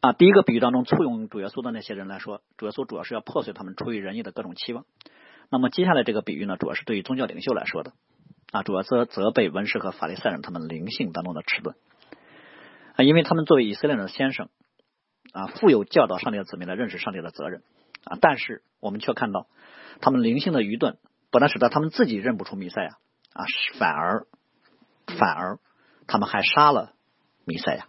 [0.00, 4.84] 啊第一个比喻当中簇拥主耶稣的那些人来说，主耶稣主要是要破碎他们出于仁义的各种期望。
[5.48, 7.92] 那么接下来这个比喻呢，主要是对于宗教领袖来说的
[8.50, 11.76] 啊，主要责责备文士和法利赛人他们灵性当中的迟钝
[12.96, 14.48] 啊，因为他们作为以色列人的先生
[15.32, 17.62] 啊，负有教导上帝的子民来认识上帝的责任。
[18.06, 18.16] 啊！
[18.20, 19.48] 但是我们却看到，
[20.00, 20.96] 他们灵性的愚钝，
[21.30, 22.98] 不但使得他们自己认不出弥赛亚
[23.34, 23.44] 啊，
[23.78, 24.26] 反而
[25.18, 25.58] 反而
[26.06, 26.92] 他们还杀了
[27.44, 27.86] 弥赛亚。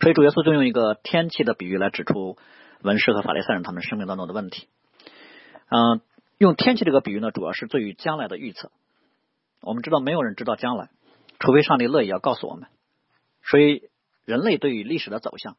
[0.00, 2.38] 所以主耶稣就用一个天气的比喻来指出
[2.82, 4.68] 文士和法利赛人他们生命当中的问题。
[5.68, 6.00] 嗯，
[6.38, 8.70] 用天气这个比喻呢，主要是对于将来的预测。
[9.60, 10.90] 我们知道没有人知道将来，
[11.40, 12.68] 除非上帝乐意要告诉我们。
[13.42, 13.88] 所以
[14.24, 15.56] 人类对于历史的走向，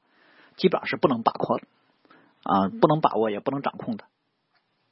[0.55, 1.63] 基本上是不能把控的。
[2.45, 4.03] 啊，不能把握也不能掌控的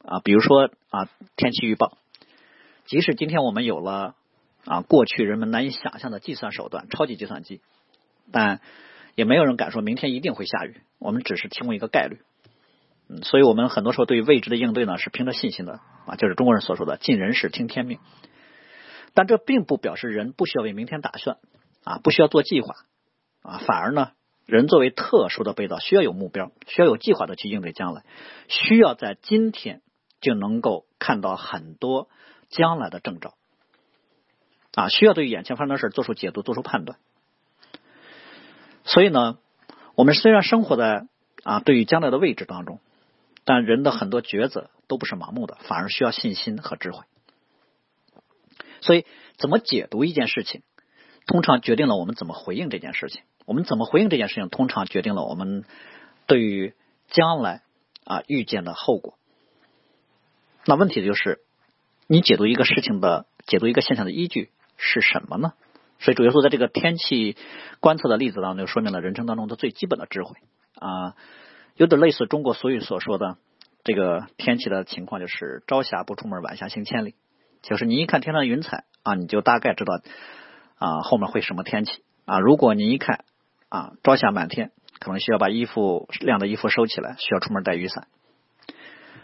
[0.04, 1.98] 啊，比如说啊，天气预报，
[2.86, 4.16] 即使今天我们有了
[4.66, 7.62] 啊，过去人们难以想象的计算手段——超级计算机，
[8.32, 8.60] 但
[9.14, 10.82] 也没有人敢说明天一定会下雨。
[10.98, 12.22] 我们只是提供一个概率。
[13.08, 18.00] 嗯，所以我们很多时候对于未知的应对呢，是凭着信心的啊，就是中国人所说的“尽人事，听天命”。
[19.14, 21.38] 但这并不表示人不需要为明天打算
[21.84, 22.74] 啊，不需要做计划
[23.44, 24.12] 啊，反而呢。
[24.46, 28.04] 人作为特殊的被造，需要有目标，需要有计划的去应对将来，
[28.48, 29.82] 需要在今天
[30.20, 32.10] 就能够看到很多
[32.50, 33.36] 将来的征兆，
[34.74, 36.98] 啊，需要对眼前发生的事做出解读、做出判断。
[38.84, 39.38] 所以呢，
[39.96, 41.08] 我们虽然生活在
[41.44, 42.82] 啊对于将来的位置当中，
[43.46, 47.06] 但人的很多抉择都不是盲目的，反而需要信心和智慧。
[48.82, 49.06] 所以，
[49.38, 50.62] 怎么解读一件事情，
[51.26, 53.24] 通常决定了我们怎么回应这件事情。
[53.46, 55.66] 我们怎么回应这件事情，通常决定了我们
[56.28, 56.74] 对于
[57.10, 57.62] 将来
[58.06, 59.16] 啊遇见的后果。
[60.66, 61.40] 那问题就是，
[62.08, 65.54] 你解读一个事情的解读一个现象的依据是什么呢？
[66.00, 67.38] 所以主要说，在这个天气
[67.80, 70.36] 观测的例子当中，说明了人生当中的最基本的智慧
[70.76, 71.16] 啊，
[71.76, 73.38] 有点类似中国俗语所说的
[73.84, 77.16] 这个天气的情况，就是朝霞不出门，晚霞行千里。
[77.62, 80.02] 就是你一看天上的云彩啊，你就大概知道
[80.76, 82.40] 啊后面会什么天气啊。
[82.40, 83.24] 如果你一看
[83.74, 88.08] 啊，朝霞满天，可能需要把衣服晾的衣服收起来，需要出门带雨伞。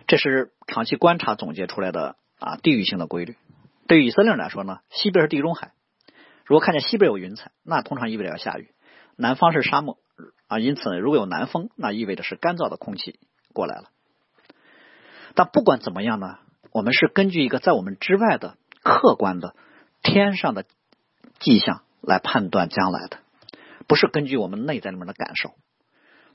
[0.07, 3.37] 这是长期观察总结出来的啊地域性的规律。
[3.85, 5.73] 对于以色列人来说呢，西边是地中海，
[6.45, 8.71] 如果看见西边有云彩，那通常意味着要下雨；
[9.15, 9.99] 南方是沙漠
[10.47, 13.19] 啊，因此如果有南风，那意味着是干燥的空气
[13.53, 13.91] 过来了。
[15.35, 16.39] 但不管怎么样呢，
[16.71, 19.53] 我们是根据一个在我们之外的客观的
[20.01, 20.65] 天上的
[21.37, 23.19] 迹象来判断将来的。
[23.89, 25.55] 不是根据我们内在里面的感受，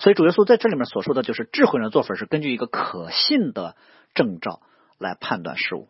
[0.01, 3.77] 所以主耶稣在这里面所说的就是智慧人的做法是根据一个可信的
[4.13, 4.61] 征兆
[4.99, 5.89] 来判断事物。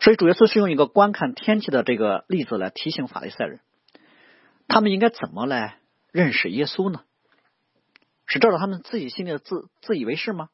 [0.00, 3.60] 所以主耶稣是用一个观看天气的这个例子来提醒法利赛人，
[4.66, 5.78] 他们应该怎么来
[6.10, 7.02] 认识耶稣呢？
[8.24, 10.48] 是照着他们自己心里的自自以为是吗？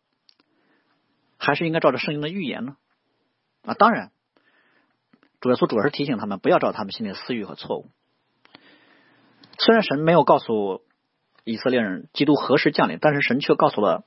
[1.39, 2.77] 还是应该照着圣经的预言呢？
[3.63, 4.11] 啊，当然，
[5.41, 7.91] 主耶稣主要是提醒他们不要照他们心里的私欲和错误。
[9.65, 10.83] 虽然神没有告诉
[11.45, 14.05] 以色列人基督何时降临，但是神却告诉了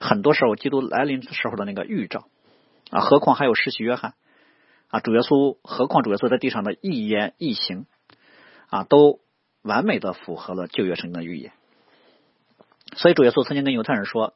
[0.00, 2.26] 很多时候基督来临的时候的那个预兆
[2.90, 3.00] 啊。
[3.00, 4.14] 何况还有世袭约翰
[4.88, 7.84] 啊，主耶稣，何况主耶稣在地上的一言一行
[8.70, 9.20] 啊，都
[9.60, 11.52] 完美的符合了旧约圣经的预言。
[12.96, 14.32] 所以主耶稣曾经跟犹太人说：“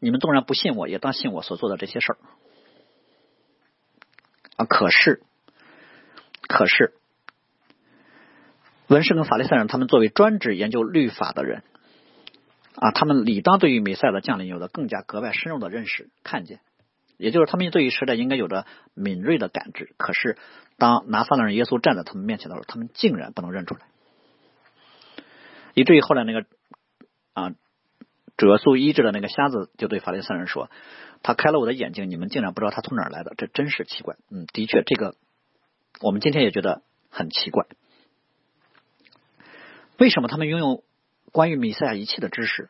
[0.00, 2.18] 你们纵然不信我，也当信我所做的这些事儿。”
[4.56, 5.22] 啊，可是，
[6.48, 6.94] 可是。
[8.88, 11.62] 文士跟法利赛人，他们作为专职研究律法的人，
[12.76, 16.60] 啊，他们理当对于美赛的降临有着更加格外深入的认识、看见，
[17.16, 19.94] 也就是他们对于时代应该有着敏锐的感知。
[19.96, 20.38] 可是，
[20.78, 23.80] 当拿撒勒人耶稣站在他们面前的时候，他们竟然不能认出来，
[25.74, 26.44] 以至于后来那个
[27.32, 27.54] 啊，
[28.36, 30.70] 主耶稣医治的那个瞎子就对法利赛人说
[31.24, 35.16] ：“他开了我的眼睛，你们竟然不知道他从哪儿来的，这真是奇怪。”嗯，的确，这个
[36.02, 37.66] 我们今天也觉得很奇怪。
[39.98, 40.84] 为什么他们拥有
[41.32, 42.68] 关于弥赛亚一切的知识，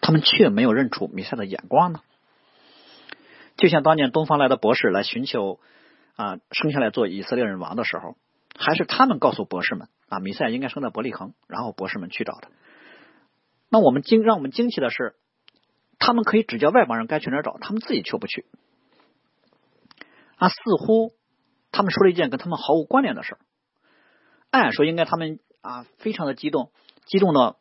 [0.00, 2.00] 他们却没有认出弥赛的眼光呢？
[3.56, 5.60] 就像当年东方来的博士来寻求
[6.16, 8.16] 啊生下来做以色列人王的时候，
[8.58, 12.50] 还是他们告诉博士们啊弥赛亚应该生在伯利恒，然后博士们去找他。
[13.70, 15.14] 那我们惊让我们惊奇的是，
[16.00, 18.44] 他们可以指教外邦人该去哪儿找，他们自己却不去。
[20.34, 21.12] 啊，似乎
[21.70, 23.38] 他们说了一件跟他们毫无关联的事儿。
[24.50, 25.38] 按说应该他们。
[25.64, 26.70] 啊，非常的激动，
[27.06, 27.56] 激动的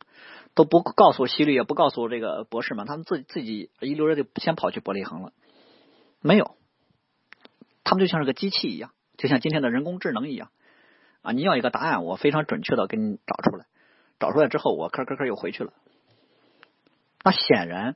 [0.56, 5.32] 都不告诉希律，也不告诉这个博士们，他们自自己一溜烟就先跑去伯利恒了。
[6.20, 6.58] 没有，
[7.86, 10.50] 他们就像是个机器一样，就像今天的人工智能一样
[11.22, 11.32] 啊！
[11.32, 13.66] 你要一个答案，我非常准确的给你找出来，
[14.20, 15.72] 找出来之后，我吭吭吭又回去了。
[17.24, 17.96] 那显然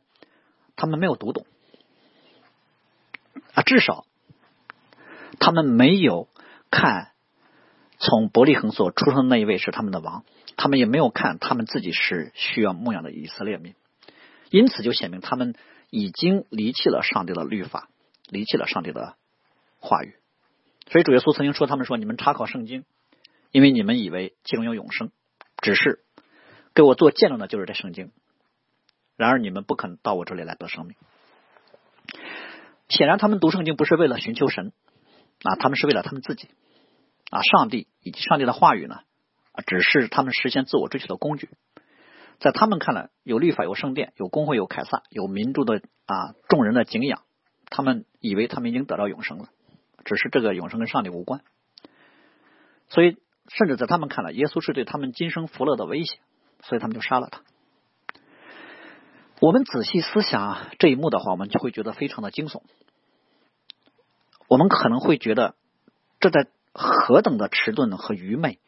[0.78, 1.46] 他们没有读懂
[3.54, 4.06] 啊，至少
[5.38, 6.30] 他们没有
[6.72, 7.12] 看。
[8.00, 10.24] 从伯利恒所出生的那一位是他们的王，
[10.56, 13.74] 他们也没有看他们自己是需要牧养的以色列民，
[14.52, 15.56] 因此就显明他们
[15.90, 17.90] 已经离弃了上帝的律法，
[18.30, 19.16] 离弃了上帝的
[19.80, 20.16] 话语。
[20.90, 22.86] 所以主耶稣曾经说：“他们说你们查考圣经，
[23.52, 25.12] 因为你们以为其中有永生，
[25.62, 26.00] 只是
[26.74, 28.12] 给我做见证的就是这圣经。
[29.16, 30.96] 然而你们不肯到我这里来得生命。
[32.90, 34.72] 显然，他们读圣经不是为了寻求神
[35.42, 36.48] 啊，他们是为了他们自己。”
[37.30, 39.02] 啊，上帝以及上帝的话语呢，
[39.52, 41.50] 啊只是他们实现自我追求的工具。
[42.40, 47.24] 在他们看来，有律法、有圣殿、有工会、有凯撒、有民众的啊众人的敬仰，
[47.70, 49.50] 他们以为他们已经得到永生了。
[50.06, 51.42] 只是这个永生跟上帝无关。
[52.88, 53.18] 所以，
[53.50, 56.20] 甚至在他们看来，耶稣是对他们今生福乐的威胁，
[56.62, 57.42] 所以他们就杀了他。
[59.42, 62.62] 我们仔细思想这一幕的话，我们就会觉得非常的惊悚。
[64.48, 65.56] 我们可能会觉得，
[66.20, 66.48] 这在。
[66.80, 68.60] 何等的迟钝和愚昧，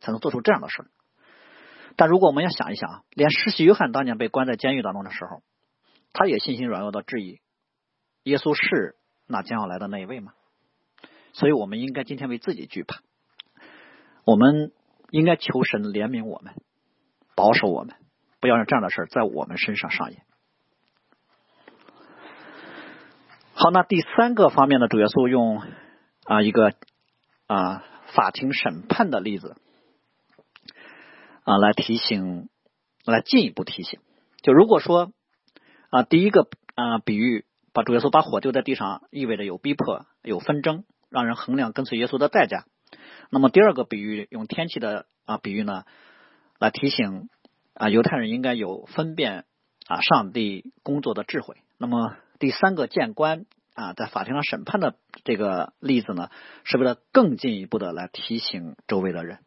[0.00, 0.86] 才能做出这样的事儿？
[1.96, 5.42] 但如果我们要想一想，连施洗约翰当年被关在监狱当中的时候，
[6.12, 7.40] 他也信心软弱的质疑
[8.24, 8.96] 耶稣是
[9.26, 10.34] 那将要来的那一位吗？
[11.32, 13.00] 所以，我们应该今天为自己惧怕，
[14.26, 14.72] 我们
[15.10, 16.54] 应该求神怜悯我们，
[17.34, 17.94] 保守我们，
[18.40, 20.22] 不要让这样的事儿在我们身上上演。
[23.54, 25.62] 好，那第三个方面的主耶稣用
[26.24, 26.74] 啊一个。
[27.46, 29.56] 啊，法庭审判的例子
[31.42, 32.48] 啊，来提醒，
[33.04, 34.00] 来进一步提醒。
[34.42, 35.12] 就如果说
[35.90, 42.64] 啊，第一个啊比喻，把主耶稣把火丢在地上，意味着有逼迫、有纷争，让人衡量跟随耶稣的代价。
[43.30, 45.84] 那么第二个比喻，用天气的啊比喻呢，
[46.58, 47.28] 来提醒
[47.74, 49.44] 啊犹太人应该有分辨
[49.86, 51.58] 啊上帝工作的智慧。
[51.78, 53.44] 那么第三个见官。
[53.74, 56.30] 啊，在法庭上审判的这个例子呢，
[56.62, 59.40] 是为了更进一步的来提醒周围的人，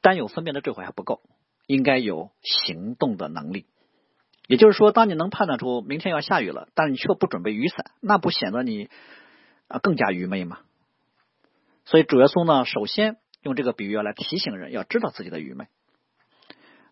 [0.00, 1.22] 单有分辨的智慧还不够，
[1.68, 3.66] 应该有行动的能力。
[4.48, 8.90] 也就是说，当你能判断出明天要下雨了，但是你却不准备雨伞，那不显得你
[9.68, 10.58] 啊更加愚昧吗？
[11.84, 15.68] 所以主耶稣呢，首先用这个比喻来提醒人，要知道自己的愚昧。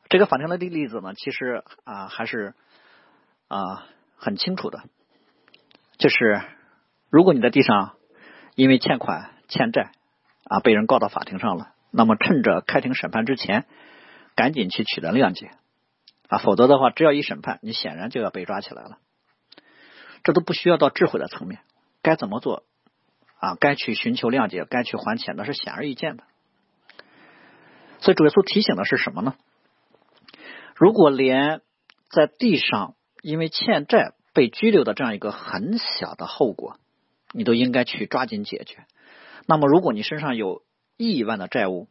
[0.09, 2.55] 这个法庭的例例子呢，其实啊还是
[3.49, 4.85] 啊很清楚的，
[5.99, 6.41] 就是。
[7.11, 7.97] 如果你在地上
[8.55, 9.93] 因为欠款欠债
[10.45, 13.67] 啊被人告到法庭上了，那么趁着开庭审判之前，
[14.37, 15.51] 赶紧去取得谅解
[16.29, 18.99] 啊，否则的话，只要一审判，你显然就要被抓起来了。
[20.23, 21.61] 这都不需要到智慧的层面，
[22.03, 22.65] 该怎么做
[23.39, 23.57] 啊？
[23.59, 26.25] 该去寻求谅解，该去还钱，那是显而易见的。
[27.99, 29.35] 所以主耶稣提醒的是什么呢？
[30.77, 31.61] 如果连
[32.09, 36.79] 在地上因为欠债被拘留的这样一个很小的后果，
[37.33, 38.85] 你都应该去抓紧解决。
[39.47, 40.63] 那么，如果你身上有
[40.97, 41.89] 亿万的债务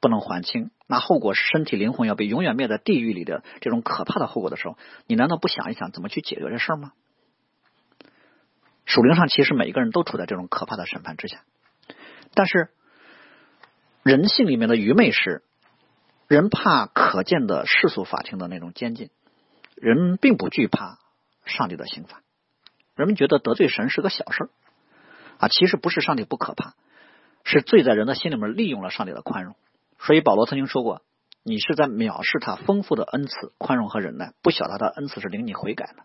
[0.00, 6.92] 不能还清，那后果是身体灵魂要被永远灭在地狱里的这种可怕的后果的时候，你难道不想一想怎么去解决这事儿吗？
[8.86, 11.42] 属灵上，其实每一个人都处在这种可怕的审判之下，
[12.32, 12.70] 但是
[14.02, 15.42] 人性里面的愚昧是，
[16.26, 19.10] 人怕可见的世俗法庭的那种监禁，
[19.74, 20.98] 人并不惧怕
[21.44, 22.22] 上帝的刑罚，
[22.98, 24.50] 人们觉得得罪神是个小事儿
[25.38, 26.74] 啊，其实不是上帝不可怕，
[27.44, 29.54] 是罪在人的心里面利用了上帝的宽容，
[30.00, 31.00] 所以保罗曾经说过，
[31.44, 36.02] 你是在藐视他丰富的恩赐、宽容和忍耐，不晓得他的恩赐是领你悔改的。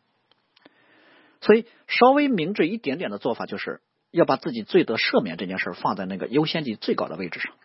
[1.41, 3.82] 所以，稍微明智一点点的做法，就是
[4.12, 7.56] 要把自己罪得赦免这件事放在那个优先级最高的位置上，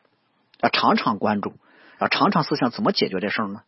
[0.60, 1.52] 要常常关注，
[2.00, 3.60] 要常常思想怎么解决这事儿呢？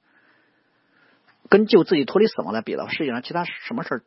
[1.51, 4.03] 跟救自己脱离死亡来比的话，世界上其他什么事儿，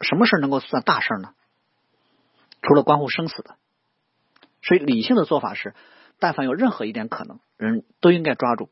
[0.00, 1.34] 什么事能够算大事呢？
[2.62, 3.56] 除了关乎生死的。
[4.62, 5.74] 所以，理性的做法是，
[6.18, 8.70] 但凡有任何一点可能，人都应该抓住。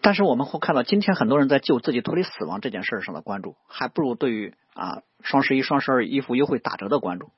[0.00, 7.30] 但是我们会看到，今天很多人在救自己脱离死亡这件事上的关注，还不如对于啊双十一、双十二衣服优惠打折的关注。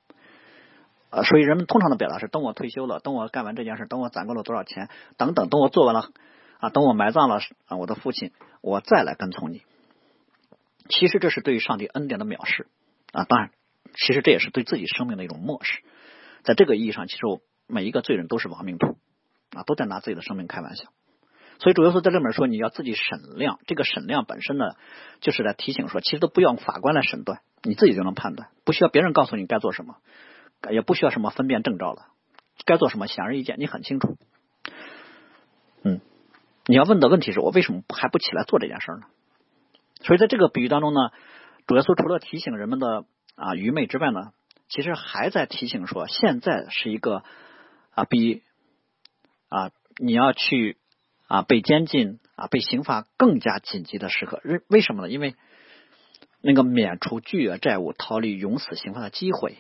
[1.10, 6.10] 呃，所以人们通常的表达是：等我退休了，等我干完这件事，等我攒够了多少钱，等等，等我做完了
[6.58, 8.32] 啊，等我埋葬了啊我的父亲，
[8.62, 9.62] 我再来跟从你。
[10.88, 12.66] 其实这是对于上帝恩典的藐视
[13.12, 13.24] 啊！
[13.24, 13.50] 当然，
[13.94, 15.82] 其实这也是对自己生命的一种漠视。
[16.42, 18.96] 在这个意义上，其实我每一个罪人都是亡命徒
[19.50, 20.84] 啊，都在拿自己的生命开玩笑。
[21.58, 23.58] 所以主要是在这里面说，你要自己审量。
[23.66, 24.66] 这个审量本身呢，
[25.20, 29.96] 就是来提醒说，其实都不用法官来审断，你自己就能判断，不需要别人告诉你该做什么，
[30.70, 32.08] 也不需要什么分辨证照了，
[32.66, 34.18] 该做什么显而易见，你很清楚。
[35.82, 36.00] 嗯，
[36.66, 39.06] 你要问的问题是我为什么还不起来做这件事呢？
[40.06, 41.00] 所以在这个比喻当中呢，
[41.66, 43.04] 主耶稣除了提醒人们的
[43.34, 44.32] 啊愚昧之外呢，
[44.68, 47.24] 其实还在提醒说，现在是一个
[47.94, 48.42] 啊比
[49.48, 50.78] 啊你要去。
[51.28, 55.08] 啊，被监禁啊，被刑罚更加紧急的时刻，为为什么呢？
[55.10, 55.34] 因为
[56.40, 59.56] 那个免除巨额债务、逃离永死刑罚的机会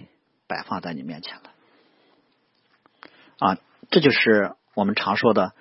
[0.46, 1.42] 摆放在你面前了。
[3.40, 3.58] 啊，
[3.90, 5.54] 这就是我们常说的，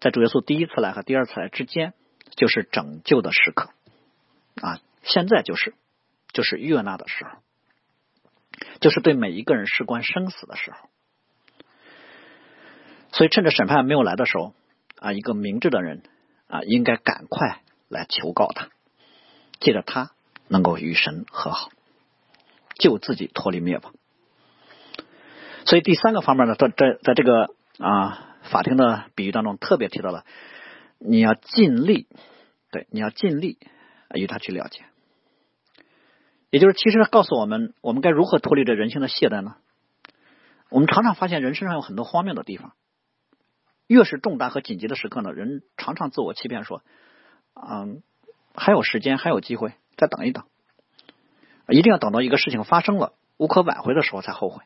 [0.00, 1.94] 在主耶稣第一次来和第二次来之间，
[2.34, 3.70] 就是拯救的时刻。
[4.60, 5.74] 啊，现在就是
[6.32, 7.30] 就是悦纳的时候，
[8.80, 10.88] 就是对每一个人事关生死的时候。
[13.12, 14.54] 所以，趁着审判没有来的时候。
[14.98, 16.04] 啊，一个明智的人
[16.46, 18.68] 啊，应该赶快来求告他，
[19.58, 20.12] 借着他
[20.46, 21.70] 能够与神和好，
[22.76, 23.94] 救自己脱离灭亡。
[25.64, 30.24] 所以第三个方面呢，在在在这个啊法庭的比喻当中，特别提到了
[31.00, 32.06] 你要尽力，
[32.70, 33.58] 对，你要尽力
[34.14, 34.84] 与他去了解。
[36.50, 39.56] 也就是，其实告诉我们，我们该如何脱离这人性的懈怠呢？
[40.68, 42.72] 我们常常发现人身上有很多荒谬的地方。
[43.86, 46.82] 越是重大和紧急的时刻呢，人常常自我欺骗说
[47.54, 48.02] ：“嗯，
[48.54, 50.44] 还有时间，还有机会，再等一等，
[51.68, 54.62] 一定要等到一个事情发生了无可挽回的时候才后悔。”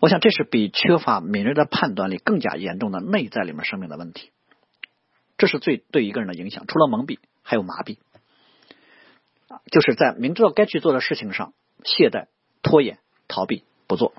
[0.00, 4.30] 我想这是比缺乏敏锐的判断力更加严重的内在里面生命的问题。
[5.36, 7.18] 这是最对一个人的影响，除了蒙蔽，
[7.48, 7.96] 还有麻痹，
[9.72, 12.26] 就是在明知道该去做的事情上懈怠、
[12.62, 14.12] 拖延、逃避、不做。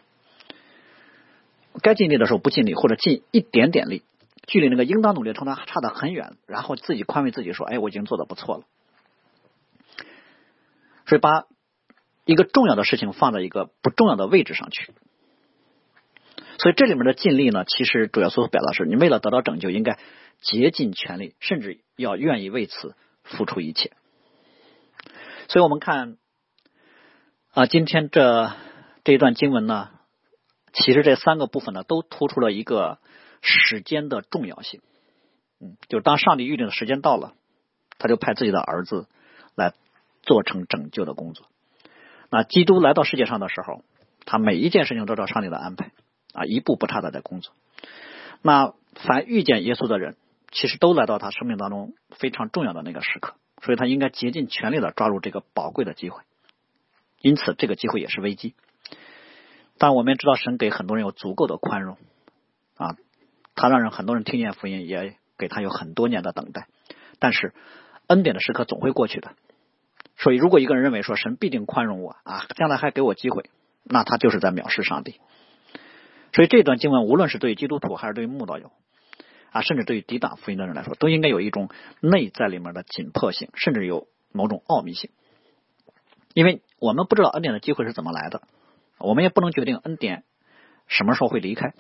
[1.84, 4.02] 该尽力的时候不尽力，或者尽一点点力，
[4.48, 8.64] 距离那个应当努力的程度差得很远，然后自己宽慰自己说：“哎，我已经做的不错了。”
[11.06, 11.46] 所以把
[12.26, 14.92] 一个重要的事情放在一个不重要的位置上去。
[16.58, 20.00] 所以这里面的尽力呢，其实主要所表达是你为了得到拯救，应该
[20.42, 22.96] 竭尽全力，甚至要愿意为此
[23.30, 23.92] 付出一切。
[25.48, 26.18] 所以我们看
[27.52, 28.54] 啊，今天这
[29.04, 29.92] 这一段经文呢。
[30.72, 33.00] 其实这三个部分呢，都突出了一个
[33.42, 34.82] 时间的重要性。
[35.60, 37.34] 嗯，就当上帝预定的时间到了，
[37.98, 39.08] 他就派自己的儿子
[39.56, 39.74] 来
[40.22, 41.48] 做成拯救的工作。
[42.30, 43.84] 那基督来到世界上的时候，
[44.26, 45.92] 他每一件事情都照上帝的安排
[46.34, 47.52] 啊，一步不差的在工作。
[48.44, 50.18] 那凡遇见耶稣的人，
[50.52, 56.24] 其实都来到他生命当中非常重要的那个时刻，所以他应该竭尽全力的抓住这个宝贵的机会。
[57.22, 58.56] 因此，这个机会也是危机。
[59.78, 61.98] 但我们知道，神给很多人有足够的宽容
[62.76, 62.96] 啊，
[63.56, 66.68] 他让人很多人听见福音，也给他有很多年的等待。
[67.20, 67.54] 但是
[68.08, 69.34] 恩典的时刻总会过去的，
[70.18, 73.50] 所以如果一个人认为说神必定宽容我啊，将来还给我机会，
[73.84, 75.20] 那他就是在藐视上帝。
[76.34, 78.72] 所以这段经文，无论是对基督徒还是对于慕道友
[79.52, 81.70] 啊，甚至对于抵挡福音的人来说，都应该有一种
[82.02, 85.10] 内在里面的紧迫性，甚至有某种奥秘性，
[86.34, 88.44] 因为我们不知道恩典的机会是怎么来的，
[89.00, 90.24] 我们也不能决定恩典
[90.88, 91.74] 什么时候会离开。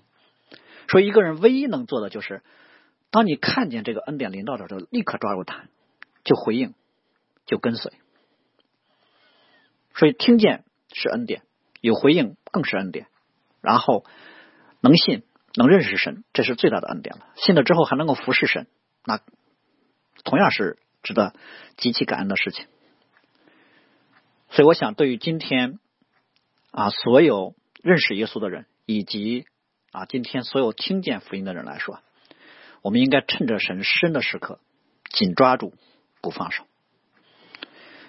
[0.87, 2.41] 所以，一个人唯一能做的就是，
[3.11, 5.65] 当你看见这个恩典临到的时候，立刻抓住它，
[6.23, 6.73] 就回应，
[7.45, 7.93] 就跟随。
[9.93, 11.43] 所以，听见是恩典，
[11.79, 13.05] 有回应更是恩典。
[13.61, 14.03] 然后，
[14.81, 15.23] 能信、
[15.55, 17.25] 能认识神，这是最大的恩典了。
[17.35, 18.67] 信了之后还能够服侍神，
[19.05, 19.19] 那
[20.23, 21.33] 同样是值得
[21.77, 22.65] 极其感恩的事情。
[24.51, 25.79] 所以，我想对于今天
[26.71, 29.45] 啊，所有认识耶稣的人，以及
[29.91, 31.99] 啊，今天所有听见福音的人来说，
[32.81, 34.59] 我们应该趁着神施恩的时刻，
[35.11, 35.73] 紧抓住，
[36.21, 36.65] 不放手。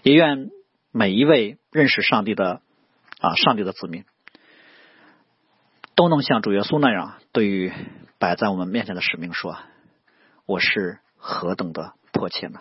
[0.03, 0.51] 也愿
[0.93, 2.62] 每一位认识上帝的
[3.20, 4.05] 啊，上帝的子民。
[5.95, 7.72] 都能像主耶稣那样，对于
[8.18, 9.59] 摆在我们面前的使命说
[10.47, 12.61] ：“我是何等的迫切呢？”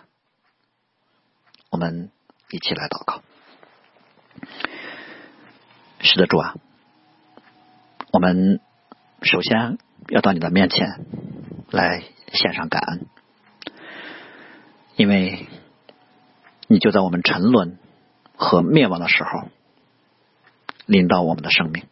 [1.70, 2.10] 我们
[2.50, 3.22] 一起来祷告。
[6.00, 6.54] 是的，主啊，
[8.12, 8.60] 我们
[9.22, 9.78] 首先
[10.08, 11.04] 要到你的面前
[11.70, 12.02] 来
[12.32, 13.06] 献上感恩，
[14.96, 15.46] 因为
[16.66, 17.78] 你就在我们沉沦
[18.34, 19.48] 和灭亡的时候，
[20.86, 21.84] 临到我们的生命。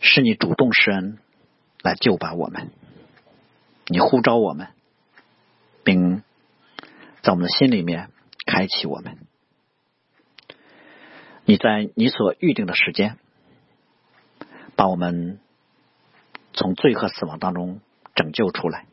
[0.00, 1.18] 是你主动施恩
[1.82, 2.70] 来救拔我们，
[3.86, 4.68] 你呼召我们，
[5.84, 6.22] 并
[7.22, 8.10] 在我们的心里面
[8.46, 9.18] 开启我们。
[11.44, 13.18] 你在你所预定的时间，
[14.74, 15.38] 把我们
[16.54, 17.80] 从罪和死亡当中
[18.14, 18.86] 拯救出来。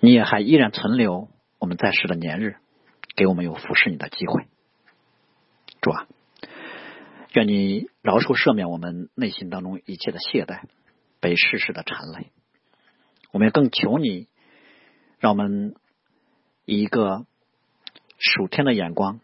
[0.00, 2.56] 你也还依然存留我们在世的年日，
[3.14, 4.46] 给我们有服侍你的机会，
[5.80, 6.06] 主啊。
[7.32, 10.62] 愿你饶恕赦免我们内心当中一切的懈怠，
[11.20, 12.32] 被世事的缠累。
[13.30, 14.26] 我们也更求你，
[15.20, 15.76] 让我们
[16.64, 17.24] 以一个
[18.18, 19.20] 属天的眼光，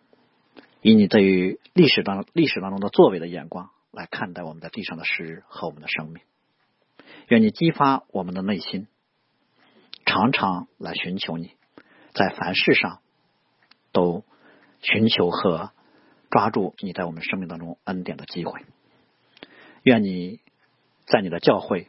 [0.82, 6.22] 以你对于历史当历史当中的作为的眼光来看待我们在地上的时日和我们的生命。
[7.26, 8.86] 愿你激发我们的内心，
[10.04, 11.50] 常常来寻求你，
[12.14, 13.00] 在凡事上
[13.90, 14.24] 都
[14.80, 15.72] 寻求和。
[16.30, 18.64] 抓住你在我们生命当中恩典的机会，
[19.82, 20.40] 愿你
[21.06, 21.88] 在你的教会，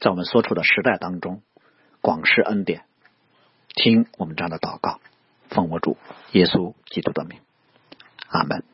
[0.00, 1.42] 在我们所处的时代当中
[2.00, 2.84] 广施恩典，
[3.68, 5.00] 听我们这样的祷告，
[5.50, 5.96] 奉我主
[6.32, 7.40] 耶稣基督的名，
[8.28, 8.64] 阿门。